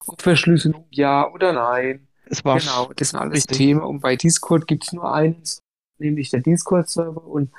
[0.05, 2.07] Ob Verschlüsselung ja oder nein.
[2.25, 3.57] Es war genau, das sind alles richtig.
[3.57, 3.81] Themen.
[3.81, 5.41] Und bei Discord gibt es nur einen,
[5.97, 7.23] nämlich der Discord-Server.
[7.23, 7.51] Und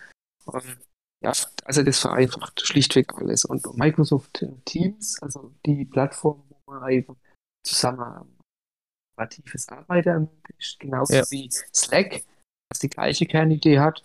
[0.53, 0.77] ähm,
[1.23, 1.33] ja,
[1.65, 3.45] also das vereinfacht schlichtweg alles.
[3.45, 7.17] Und Microsoft Teams, also die Plattform, wo man eben
[7.65, 8.39] zusammen
[9.15, 11.25] operatives Arbeiten ermöglicht, genauso ja.
[11.31, 12.23] wie Slack,
[12.71, 14.03] was die gleiche Kernidee hat.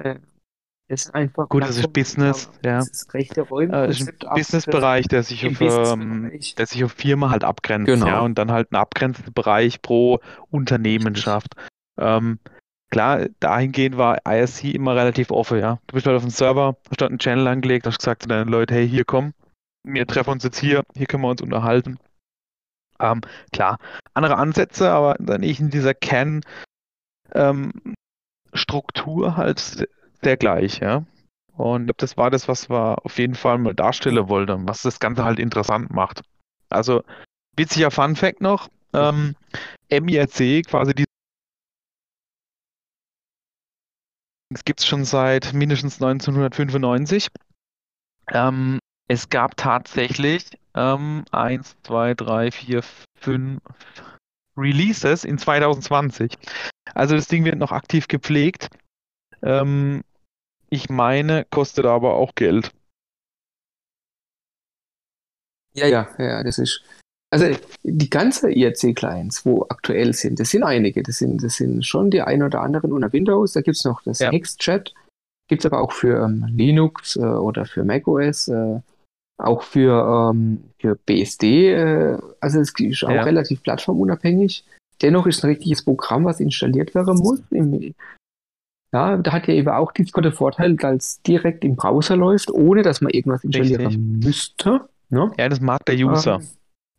[0.00, 0.18] Äh,
[0.88, 2.78] ist einfach Gut, das ist Business, ja.
[2.78, 3.86] Das ist rechte Räume.
[3.86, 8.06] Äh, ist ein Businessbereich, der sich auf, ähm, der sich auf Firma halt abgrenzt, genau.
[8.06, 10.20] ja, und dann halt einen abgrenzenden Bereich pro
[10.50, 11.54] Unternehmen schafft.
[11.98, 12.38] Ähm,
[12.90, 15.80] klar, dahingehend war ISC immer relativ offen, ja.
[15.88, 18.48] Du bist halt auf dem Server, hast dort einen Channel angelegt, hast gesagt zu deinen
[18.48, 19.34] Leuten, hey, hier komm,
[19.82, 21.98] wir treffen uns jetzt hier, hier können wir uns unterhalten.
[23.00, 23.20] Ähm,
[23.52, 23.78] klar,
[24.14, 26.42] andere Ansätze, aber dann ich in dieser Kern
[27.34, 27.72] ähm,
[28.54, 29.88] Struktur halt
[30.22, 31.04] sehr gleich, ja.
[31.56, 34.82] Und ich glaube, das war das, was wir auf jeden Fall mal darstellen wollten, was
[34.82, 36.22] das Ganze halt interessant macht.
[36.68, 37.02] Also,
[37.56, 39.34] witziger Fun Fact noch, ähm,
[39.90, 41.04] MIRC, quasi die
[44.54, 47.28] Es gibt es schon seit mindestens 1995.
[48.32, 50.44] Ähm, es gab tatsächlich
[50.74, 52.82] ähm, 1, 2, 3, 4,
[53.18, 53.60] 5
[54.56, 56.36] Releases in 2020.
[56.94, 58.68] Also das Ding wird noch aktiv gepflegt.
[59.42, 60.02] Ähm,
[60.70, 62.72] ich meine, kostet aber auch Geld.
[65.74, 66.82] Ja, ja, ja, das ist.
[67.30, 67.46] Also
[67.82, 71.02] die ganze IRC-Clients, wo aktuell sind, das sind einige.
[71.02, 73.52] Das sind, das sind schon die ein oder anderen unter Windows.
[73.52, 74.30] Da gibt es noch das Ja.
[74.30, 74.94] Hex-Chat.
[75.48, 78.80] Gibt es aber auch für ähm, Linux äh, oder für macOS, äh,
[79.38, 81.72] auch für, ähm, für BSD.
[81.72, 83.22] Äh, also es ist auch Ja.
[83.24, 84.64] relativ plattformunabhängig.
[85.02, 87.42] Dennoch ist ein richtiges Programm, was installiert werden muss.
[87.50, 87.94] Im,
[88.96, 92.50] ja, da hat ja eben auch Discord den Vorteil, dass es direkt im Browser läuft,
[92.50, 94.02] ohne dass man irgendwas installieren Richtig.
[94.24, 94.80] müsste.
[95.10, 95.30] Ne?
[95.38, 96.36] Ja, das mag der User.
[96.36, 96.46] Ähm,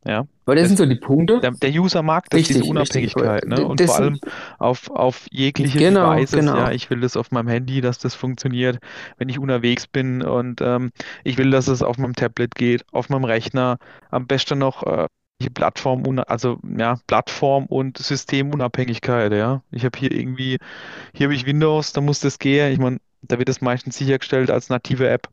[0.05, 0.25] Ja.
[0.45, 1.39] Aber das sind so die Punkte.
[1.41, 3.59] Der, der User mag das, Richtig, diese Unabhängigkeit, richtig.
[3.59, 3.65] ne?
[3.67, 4.19] Und Das- vor allem
[4.57, 6.55] auf, auf jegliche Genau, Devices, genau.
[6.55, 8.77] ja, ich will das auf meinem Handy, dass das funktioniert,
[9.17, 10.91] wenn ich unterwegs bin und ähm,
[11.25, 13.77] ich will, dass es auf meinem Tablet geht, auf meinem Rechner,
[14.09, 15.07] am besten noch äh,
[15.53, 19.61] Plattform, also ja, Plattform und Systemunabhängigkeit, ja.
[19.71, 20.57] Ich habe hier irgendwie,
[21.13, 22.71] hier habe ich Windows, da muss das gehen.
[22.73, 25.29] Ich meine, da wird das meistens sichergestellt als native App.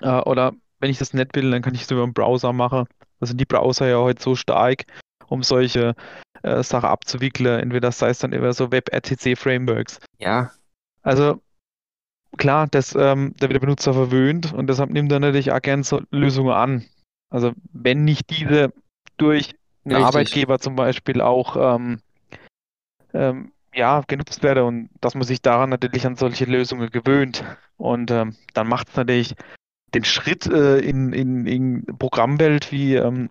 [0.00, 2.86] Äh, oder wenn ich das nicht will, dann kann ich es über einen Browser machen.
[3.18, 4.84] Da sind die Browser ja heute so stark,
[5.26, 5.94] um solche
[6.42, 7.60] äh, Sachen abzuwickeln.
[7.60, 9.98] Entweder sei es dann über so Web-RTC-Frameworks.
[10.18, 10.52] Ja,
[11.02, 11.40] Also
[12.36, 15.82] klar, das, ähm, da wird der Benutzer verwöhnt und deshalb nimmt er natürlich auch gerne
[15.84, 16.86] so Lösungen an.
[17.30, 18.72] Also wenn nicht diese
[19.20, 19.54] durch
[19.84, 20.06] einen Richtig.
[20.06, 22.00] Arbeitgeber zum Beispiel auch ähm,
[23.14, 27.44] ähm, ja, genutzt werden und dass man sich daran natürlich an solche Lösungen gewöhnt.
[27.76, 29.34] Und ähm, dann macht es natürlich
[29.94, 33.30] den Schritt äh, in, in, in Programmwelt wie ähm,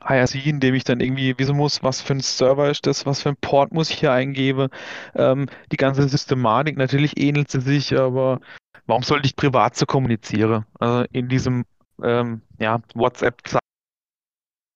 [0.00, 3.22] IRC, in dem ich dann irgendwie wissen muss, was für ein Server ist das, was
[3.22, 4.68] für ein Port muss ich hier eingeben.
[5.14, 8.40] Ähm, die ganze Systematik, natürlich ähnelt sie sich, aber
[8.86, 10.64] warum sollte ich privat so kommunizieren?
[10.78, 11.64] Also in diesem
[12.02, 13.42] ähm, ja, WhatsApp,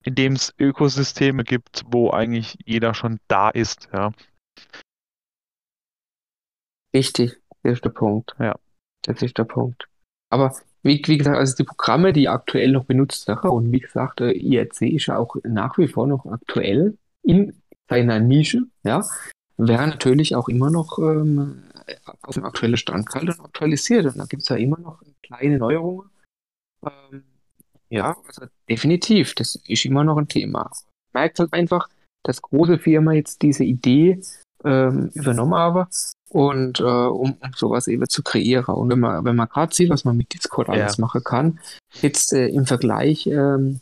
[0.07, 3.89] in dem es Ökosysteme gibt, wo eigentlich jeder schon da ist.
[3.93, 4.13] Ja.
[6.97, 7.41] richtig.
[7.63, 8.35] Das ist der Punkt.
[8.39, 8.55] Ja.
[9.03, 9.89] Das ist der Punkt.
[10.31, 14.21] Aber wie, wie gesagt, also die Programme, die aktuell noch benutzt werden, und wie gesagt,
[14.21, 19.05] IRC ist ja auch nach wie vor noch aktuell in seiner Nische, ja,
[19.57, 21.65] wäre natürlich auch immer noch ähm,
[22.23, 24.07] auf dem aktuellen Stand gehalten und aktualisiert.
[24.07, 26.09] Und da gibt es ja immer noch kleine Neuerungen.
[26.85, 27.25] Ähm,
[27.91, 30.71] ja, also definitiv, das ist immer noch ein Thema.
[31.13, 31.89] Man merkt halt einfach,
[32.25, 34.21] dass große Firmen jetzt diese Idee
[34.65, 35.87] ähm, übernommen haben
[36.31, 38.75] und äh, um, um sowas eben zu kreieren.
[38.75, 41.03] Und wenn man, wenn man gerade sieht, was man mit Discord alles Ja.
[41.03, 41.61] machen kann,
[42.03, 43.81] jetzt äh, im Vergleich ähm,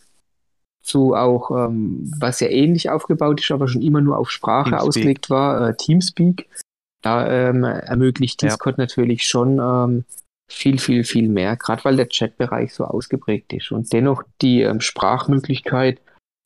[0.83, 4.89] zu auch, ähm, was ja ähnlich aufgebaut ist, aber schon immer nur auf Sprache Teamspeak.
[4.89, 6.49] ausgelegt war, äh, Teamspeak,
[7.03, 8.51] da ähm, ermöglicht Ja.
[8.51, 10.05] Discord natürlich schon ähm,
[10.51, 14.81] viel, viel, viel mehr, gerade weil der Chatbereich so ausgeprägt ist und dennoch die ähm,
[14.81, 16.01] Sprachmöglichkeit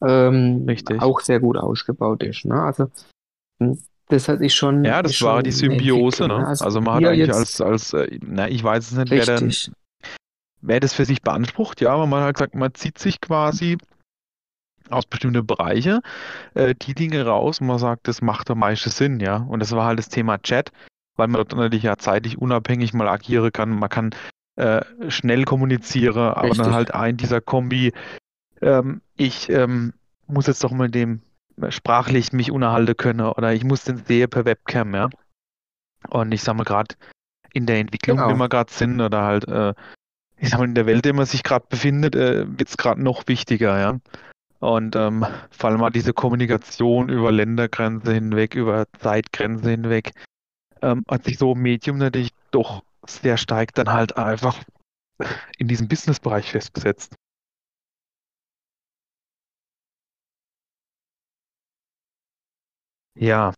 [0.05, 0.67] ähm,
[0.99, 2.45] auch sehr gut ausgebaut ist.
[2.45, 2.55] Ne?
[2.55, 2.91] Also
[3.61, 3.79] hm,
[4.09, 4.85] das hat ich schon.
[4.85, 6.39] Ja, das war die Symbiose, ne?
[6.39, 6.47] ne?
[6.47, 9.71] Also man hat eigentlich als, als äh, na, ich weiß es nicht, wer Richtig.
[10.61, 13.77] wer das für sich beansprucht, ja, aber man hat gesagt, man zieht sich quasi
[14.91, 16.01] aus bestimmten Bereichen
[16.55, 19.37] äh, die Dinge raus und man sagt, das macht am meisten Sinn, ja.
[19.37, 20.73] Und das war halt das Thema Chat,
[21.19, 23.71] weil man dort natürlich ja zeitlich unabhängig mal agieren kann.
[23.71, 24.11] Man kann
[24.57, 26.63] äh, schnell kommunizieren, aber Richtig.
[26.63, 27.93] dann halt ein dieser Kombi,
[28.61, 29.93] ähm, ich ähm,
[30.27, 31.21] muss jetzt doch mal dem
[31.61, 35.09] äh, sprachlich mich unterhalten können oder ich muss den sehen per Webcam, ja.
[36.09, 36.95] Und ich sag mal gerade
[37.53, 38.29] in der Entwicklung, Genau.
[38.31, 39.75] in der wir gerade sind oder halt, äh,
[40.39, 42.77] ich sag mal in der Welt, in der man sich gerade befindet, äh, wird es
[42.77, 43.99] gerade noch wichtiger, ja.
[44.61, 50.13] Und ähm, vor allem mal diese Kommunikation über Ländergrenze hinweg, über Zeitgrenze hinweg,
[50.83, 54.63] ähm, hat sich so im Medium natürlich doch sehr stark dann halt einfach
[55.59, 57.15] in diesem Businessbereich festgesetzt.
[63.15, 63.53] Ja,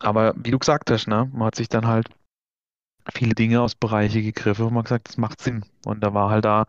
[0.00, 2.08] aber wie du gesagt hast, ne, man hat sich dann halt
[3.12, 5.64] viele Dinge aus Bereiche gegriffen und man hat gesagt, das macht Sinn.
[5.84, 6.66] Und da war halt da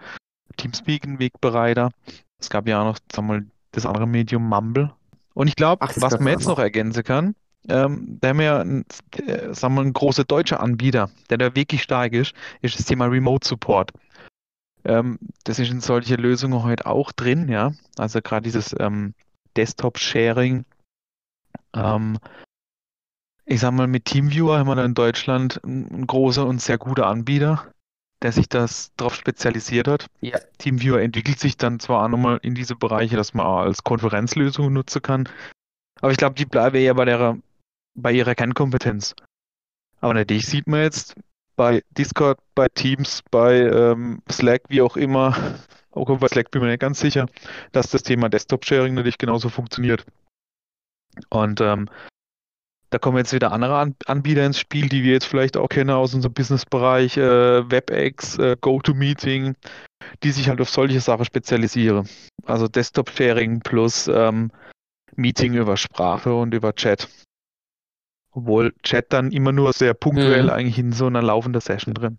[0.58, 1.92] Teamspeak ein Wegbereiter.
[2.40, 4.94] Es gab ja auch noch, sag mal, das andere Medium Mumble.
[5.34, 7.36] Und ich glaube, was man jetzt noch ergänzen kann,
[7.70, 8.86] ähm, da haben wir ja, ein,
[9.18, 13.06] äh, sagen wir, ein großer deutscher Anbieter, der da wirklich stark ist, ist das Thema
[13.06, 13.92] Remote Support.
[14.84, 17.74] Ähm, das ist in solche Lösungen heute auch drin, ja.
[17.98, 19.14] Also gerade dieses ähm,
[19.56, 20.66] Desktop-Sharing.
[21.76, 22.18] Ähm,
[23.46, 27.08] ich sag mal, mit TeamViewer haben wir da in Deutschland einen großen und sehr guter
[27.08, 27.72] Anbieter.
[28.22, 30.08] der sich das darauf spezialisiert hat.
[30.22, 30.40] Ja.
[30.60, 34.72] TeamViewer entwickelt sich dann zwar auch nochmal in diese Bereiche, dass man auch als Konferenzlösung
[34.72, 35.28] nutzen kann,
[36.02, 37.38] aber ich glaube, die bleiben eher bei, der,
[37.96, 39.16] bei ihrer Kernkompetenz.
[40.00, 41.16] Aber natürlich sieht man jetzt
[41.56, 45.36] bei Discord, bei Teams, bei ähm, Slack, wie auch immer,
[45.92, 47.28] auch bei Slack bin ich mir nicht ganz sicher,
[47.72, 50.06] dass das Thema Desktop-Sharing natürlich genauso funktioniert.
[51.30, 51.90] Und ähm,
[52.90, 55.92] da kommen jetzt wieder andere An Anbieter ins Spiel, die wir jetzt vielleicht auch kennen
[55.92, 59.56] aus unserem Businessbereich, äh, WebEx, äh, GoToMeeting,
[60.24, 62.10] die sich halt auf solche Sachen spezialisieren.
[62.46, 64.52] Also Desktop-Sharing plus ähm,
[65.16, 67.08] Meeting über Sprache und über Chat.
[68.32, 70.50] Obwohl Chat dann immer nur sehr punktuell mhm.
[70.50, 72.18] eigentlich in so einer laufenden Session drin.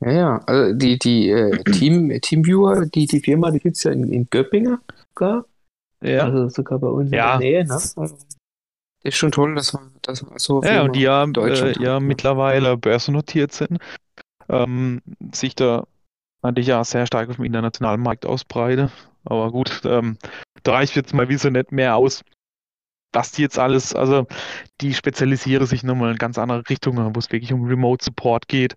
[0.00, 3.92] Ja, ja, also die, die äh, Team, Teamviewer, die, die Firma, die gibt es ja
[3.92, 4.78] in, in Göppingen
[5.08, 5.46] sogar.
[6.02, 6.24] Ja.
[6.24, 7.34] Also sogar bei uns ja.
[7.34, 7.74] in der Nähe, ne?
[7.74, 8.16] Also
[9.04, 12.76] ist schon toll, dass man, dass man so Ja, und die ja, äh, ja mittlerweile
[12.78, 13.78] börsennotiert sind,
[14.48, 15.86] ähm, sich da
[16.40, 18.90] eigentlich ja sehr stark auf dem internationalen Markt ausbreiten.
[19.24, 20.16] Aber gut, ähm,
[20.62, 22.24] da reicht jetzt mal wie so nicht mehr aus,
[23.14, 24.26] dass die jetzt alles, also
[24.80, 28.74] die spezialisieren sich nochmal in ganz andere Richtungen, wo es wirklich um Remote Support geht.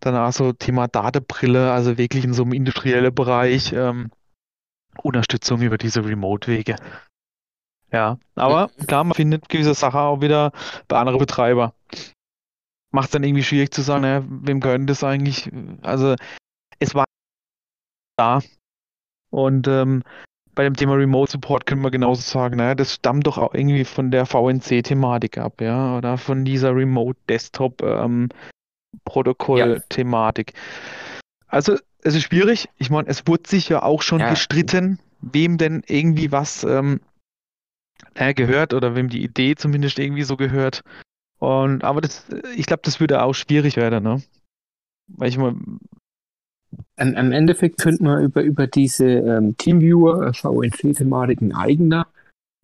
[0.00, 4.10] Danach so Thema Datenbrille, also wirklich in so einem industriellen Bereich, ähm,
[5.02, 6.76] Unterstützung über diese Remote-Wege.
[7.92, 10.52] Ja, aber klar, man findet gewisse Sachen auch wieder
[10.88, 11.72] bei anderen Betreibern.
[12.92, 15.50] Macht es dann irgendwie schwierig zu sagen, naja, wem gehört das eigentlich?
[15.82, 16.14] Also,
[16.78, 17.04] es war
[18.16, 18.40] da.
[19.30, 20.02] Und ähm,
[20.56, 23.84] bei dem Thema Remote Support können wir genauso sagen, naja, das stammt doch auch irgendwie
[23.84, 28.30] von der VNC-Thematik ab, ja, oder von dieser Remote Desktop ähm,
[29.04, 30.54] Protokoll-Thematik.
[30.54, 30.60] Ja.
[31.46, 32.68] Also, es ist schwierig.
[32.78, 34.30] Ich meine, es wurde sich ja auch schon ja.
[34.30, 37.00] gestritten, wem denn irgendwie was ähm,
[38.14, 40.82] äh, gehört oder wem die Idee zumindest irgendwie so gehört.
[41.38, 42.26] Und aber das,
[42.56, 44.22] ich glaube, das würde auch schwierig werden, ne?
[45.08, 45.54] Weil ich mal.
[46.96, 52.06] Am, am Endeffekt könnte man über, über diese ähm, Teamviewer, äh, VNC-Thematik ein eigener,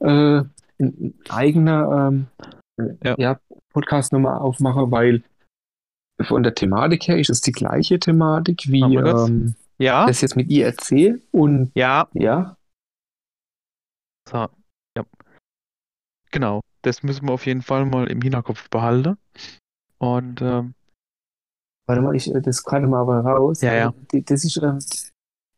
[0.00, 0.42] äh,
[0.78, 2.26] ein eigener ähm,
[3.02, 3.14] ja.
[3.18, 3.40] ja.
[3.72, 5.22] Podcast nochmal aufmachen, weil
[6.20, 10.06] von der Thematik her ist es die gleiche Thematik wie ähm, ja.
[10.06, 12.08] das jetzt mit IRC und ja.
[12.12, 12.56] ja.
[14.28, 14.48] So,
[14.96, 15.04] ja.
[16.30, 19.16] Genau, das müssen wir auf jeden Fall mal im Hinterkopf behalten.
[19.98, 20.74] Und ähm,
[21.86, 23.60] warte mal, ich äh, das gerade mal aber raus.
[23.60, 23.94] Ja, ja.
[24.12, 24.78] Das ist ähm,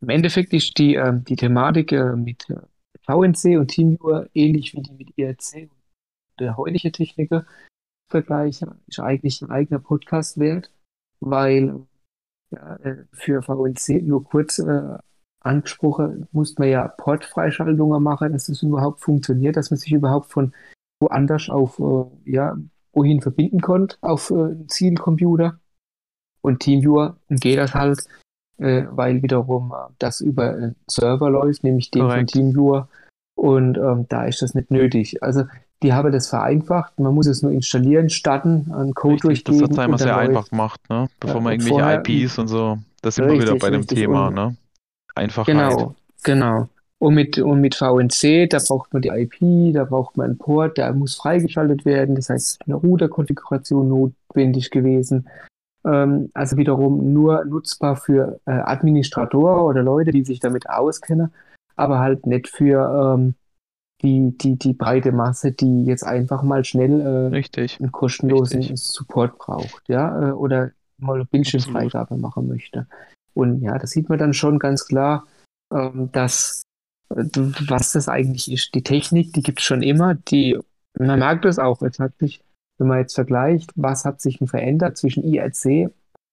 [0.01, 2.57] im Endeffekt ist die, ähm, die Thematik äh, mit äh,
[3.07, 5.81] VNC und TeamViewer ähnlich wie die mit IRC und
[6.41, 7.47] der heutige Techniker
[8.11, 10.71] vergleichen, ist eigentlich ein eigener Podcast wert,
[11.21, 11.81] weil
[12.51, 14.99] ja, äh, für VNC nur kurz äh,
[15.41, 20.53] angesprochen, musste man ja Portfreischaltungen machen, dass das überhaupt funktioniert, dass man sich überhaupt von
[21.01, 22.57] woanders auf, äh, ja,
[22.93, 25.61] wohin verbinden konnte, auf äh, einen Zielcomputer.
[26.45, 28.01] Und TeamViewer geht das halt,
[28.59, 32.33] äh, weil wiederum äh, das über einen Server läuft, nämlich den Korrekt.
[32.33, 32.89] von TeamViewer.
[33.35, 35.23] Und ähm, da ist das nicht nötig.
[35.23, 35.45] Also
[35.83, 37.01] die haben das vereinfacht.
[37.01, 39.69] Man muss es nur installieren, starten, einen Code richtig, durchgeben.
[39.71, 41.09] Das hat einmal sehr einfach gemacht, ne?
[41.19, 42.79] bevor ja, man irgendwelche vorher, IPs und so.
[43.01, 44.31] Das sind wir wieder bei dem Thema.
[44.31, 44.55] Ne?
[45.15, 45.47] Einfachheit.
[45.47, 46.69] Genau, genau.
[46.99, 50.77] Und mit, und mit VNC, da braucht man die IP, da braucht man einen Port,
[50.77, 52.15] der muss freigeschaltet werden.
[52.15, 55.27] Das heißt, eine Router-Konfiguration notwendig gewesen.
[55.87, 61.33] Ähm, also wiederum nur nutzbar für äh, Administratoren oder Leute, die sich damit auskennen,
[61.77, 63.35] aber halt nicht für ähm,
[64.03, 67.81] die, die, die breite Masse, die jetzt einfach mal schnell äh, Richtig.
[67.81, 68.81] einen kostenlosen Richtig.
[68.81, 72.87] Support braucht, ja, äh, oder mal Bildschirmfreigabe machen möchte.
[73.33, 75.27] Und ja, da sieht man dann schon ganz klar,
[75.73, 76.63] ähm, dass
[77.11, 77.25] äh,
[77.69, 78.75] was das eigentlich ist.
[78.75, 80.15] Die Technik, die gibt es schon immer.
[80.15, 80.59] Die,
[80.99, 81.83] man merkt es auch.
[81.83, 82.44] Jetzt hat sich,
[82.79, 85.91] wenn man jetzt vergleicht, was hat sich verändert zwischen IRC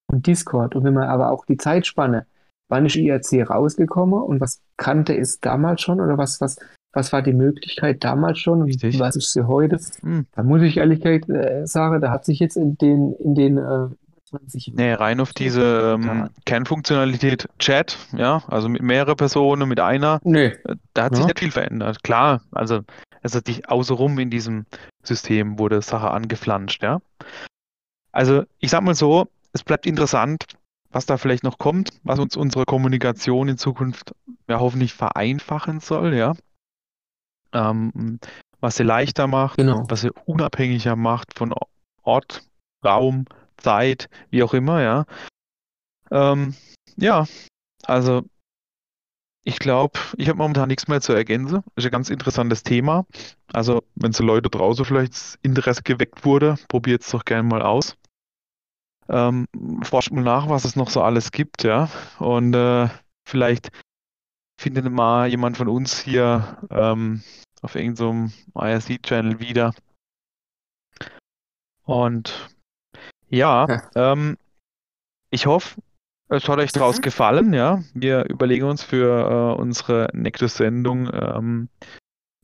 [0.07, 0.75] und Discord.
[0.75, 2.25] Und wenn man aber auch die Zeitspanne,
[2.69, 6.57] wann ist IRC rausgekommen und was kannte es damals schon oder was, was,
[6.93, 8.95] was war die Möglichkeit damals schon Richtig.
[8.95, 9.79] und was ist sie heute?
[10.01, 10.25] Hm.
[10.33, 13.87] Da muss ich ehrlich äh, sagen, da hat sich jetzt in den, in den äh,
[14.31, 20.19] 20 Nee, rein auf diese ähm, Kernfunktionalität Chat, ja, also mit mehreren Personen, mit einer.
[20.23, 20.57] Nee.
[20.93, 22.03] Da hat sich nicht viel verändert.
[22.03, 22.81] Klar, also
[23.21, 24.65] es hat sich außenrum in diesem
[25.03, 27.01] System wurde Sache angeflanscht, ja.
[28.11, 30.45] Also ich sag mal so, es bleibt interessant,
[30.91, 34.13] was da vielleicht noch kommt, was uns unsere Kommunikation in Zukunft
[34.47, 36.33] ja hoffentlich vereinfachen soll, ja.
[37.53, 38.19] Ähm,
[38.61, 39.85] was sie leichter macht, genau.
[39.89, 41.53] was sie unabhängiger macht von
[42.03, 42.43] Ort,
[42.83, 43.25] Raum,
[43.61, 45.05] Zeit, wie auch immer, ja.
[46.11, 46.55] Ähm,
[46.97, 47.25] ja,
[47.83, 48.23] also
[49.43, 51.63] ich glaube, ich habe momentan nichts mehr zu ergänzen.
[51.75, 53.05] Ist ein ganz interessantes Thema.
[53.51, 57.97] Also, wenn so Leute draußen vielleicht Interesse geweckt wurde, probiert es doch gerne mal aus.
[59.09, 59.47] Ähm,
[59.83, 61.89] forscht mal nach, was es noch so alles gibt, ja.
[62.19, 62.87] Und äh,
[63.27, 63.71] vielleicht
[64.59, 67.23] findet mal jemand von uns hier ähm,
[67.63, 69.73] auf irgendeinem so IRC-Channel wieder.
[71.83, 72.55] Und
[73.31, 73.81] ja.
[73.95, 74.37] Ähm,
[75.29, 75.81] ich hoffe,
[76.29, 77.01] es hat euch daraus mhm.
[77.01, 77.83] gefallen, ja.
[77.93, 81.69] Wir überlegen uns für äh, unsere nächste Sendung ähm,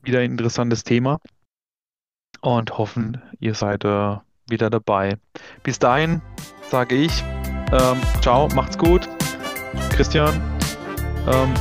[0.02, 1.20] wieder ein interessantes Thema
[2.40, 4.16] und hoffen, ihr seid äh,
[4.48, 5.18] wieder dabei.
[5.62, 6.22] Bis dahin
[6.70, 7.24] sage ich,
[7.72, 9.08] ähm, ciao, macht's gut.
[9.90, 10.40] Christian,
[11.26, 11.52] ähm,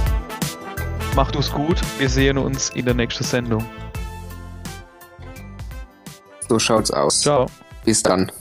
[1.16, 1.82] macht es gut.
[2.00, 3.66] Wir sehen uns in der nächsten Sendung.
[6.48, 7.22] So schaut's aus.
[7.22, 7.48] Ciao.
[7.84, 8.32] Bis dann.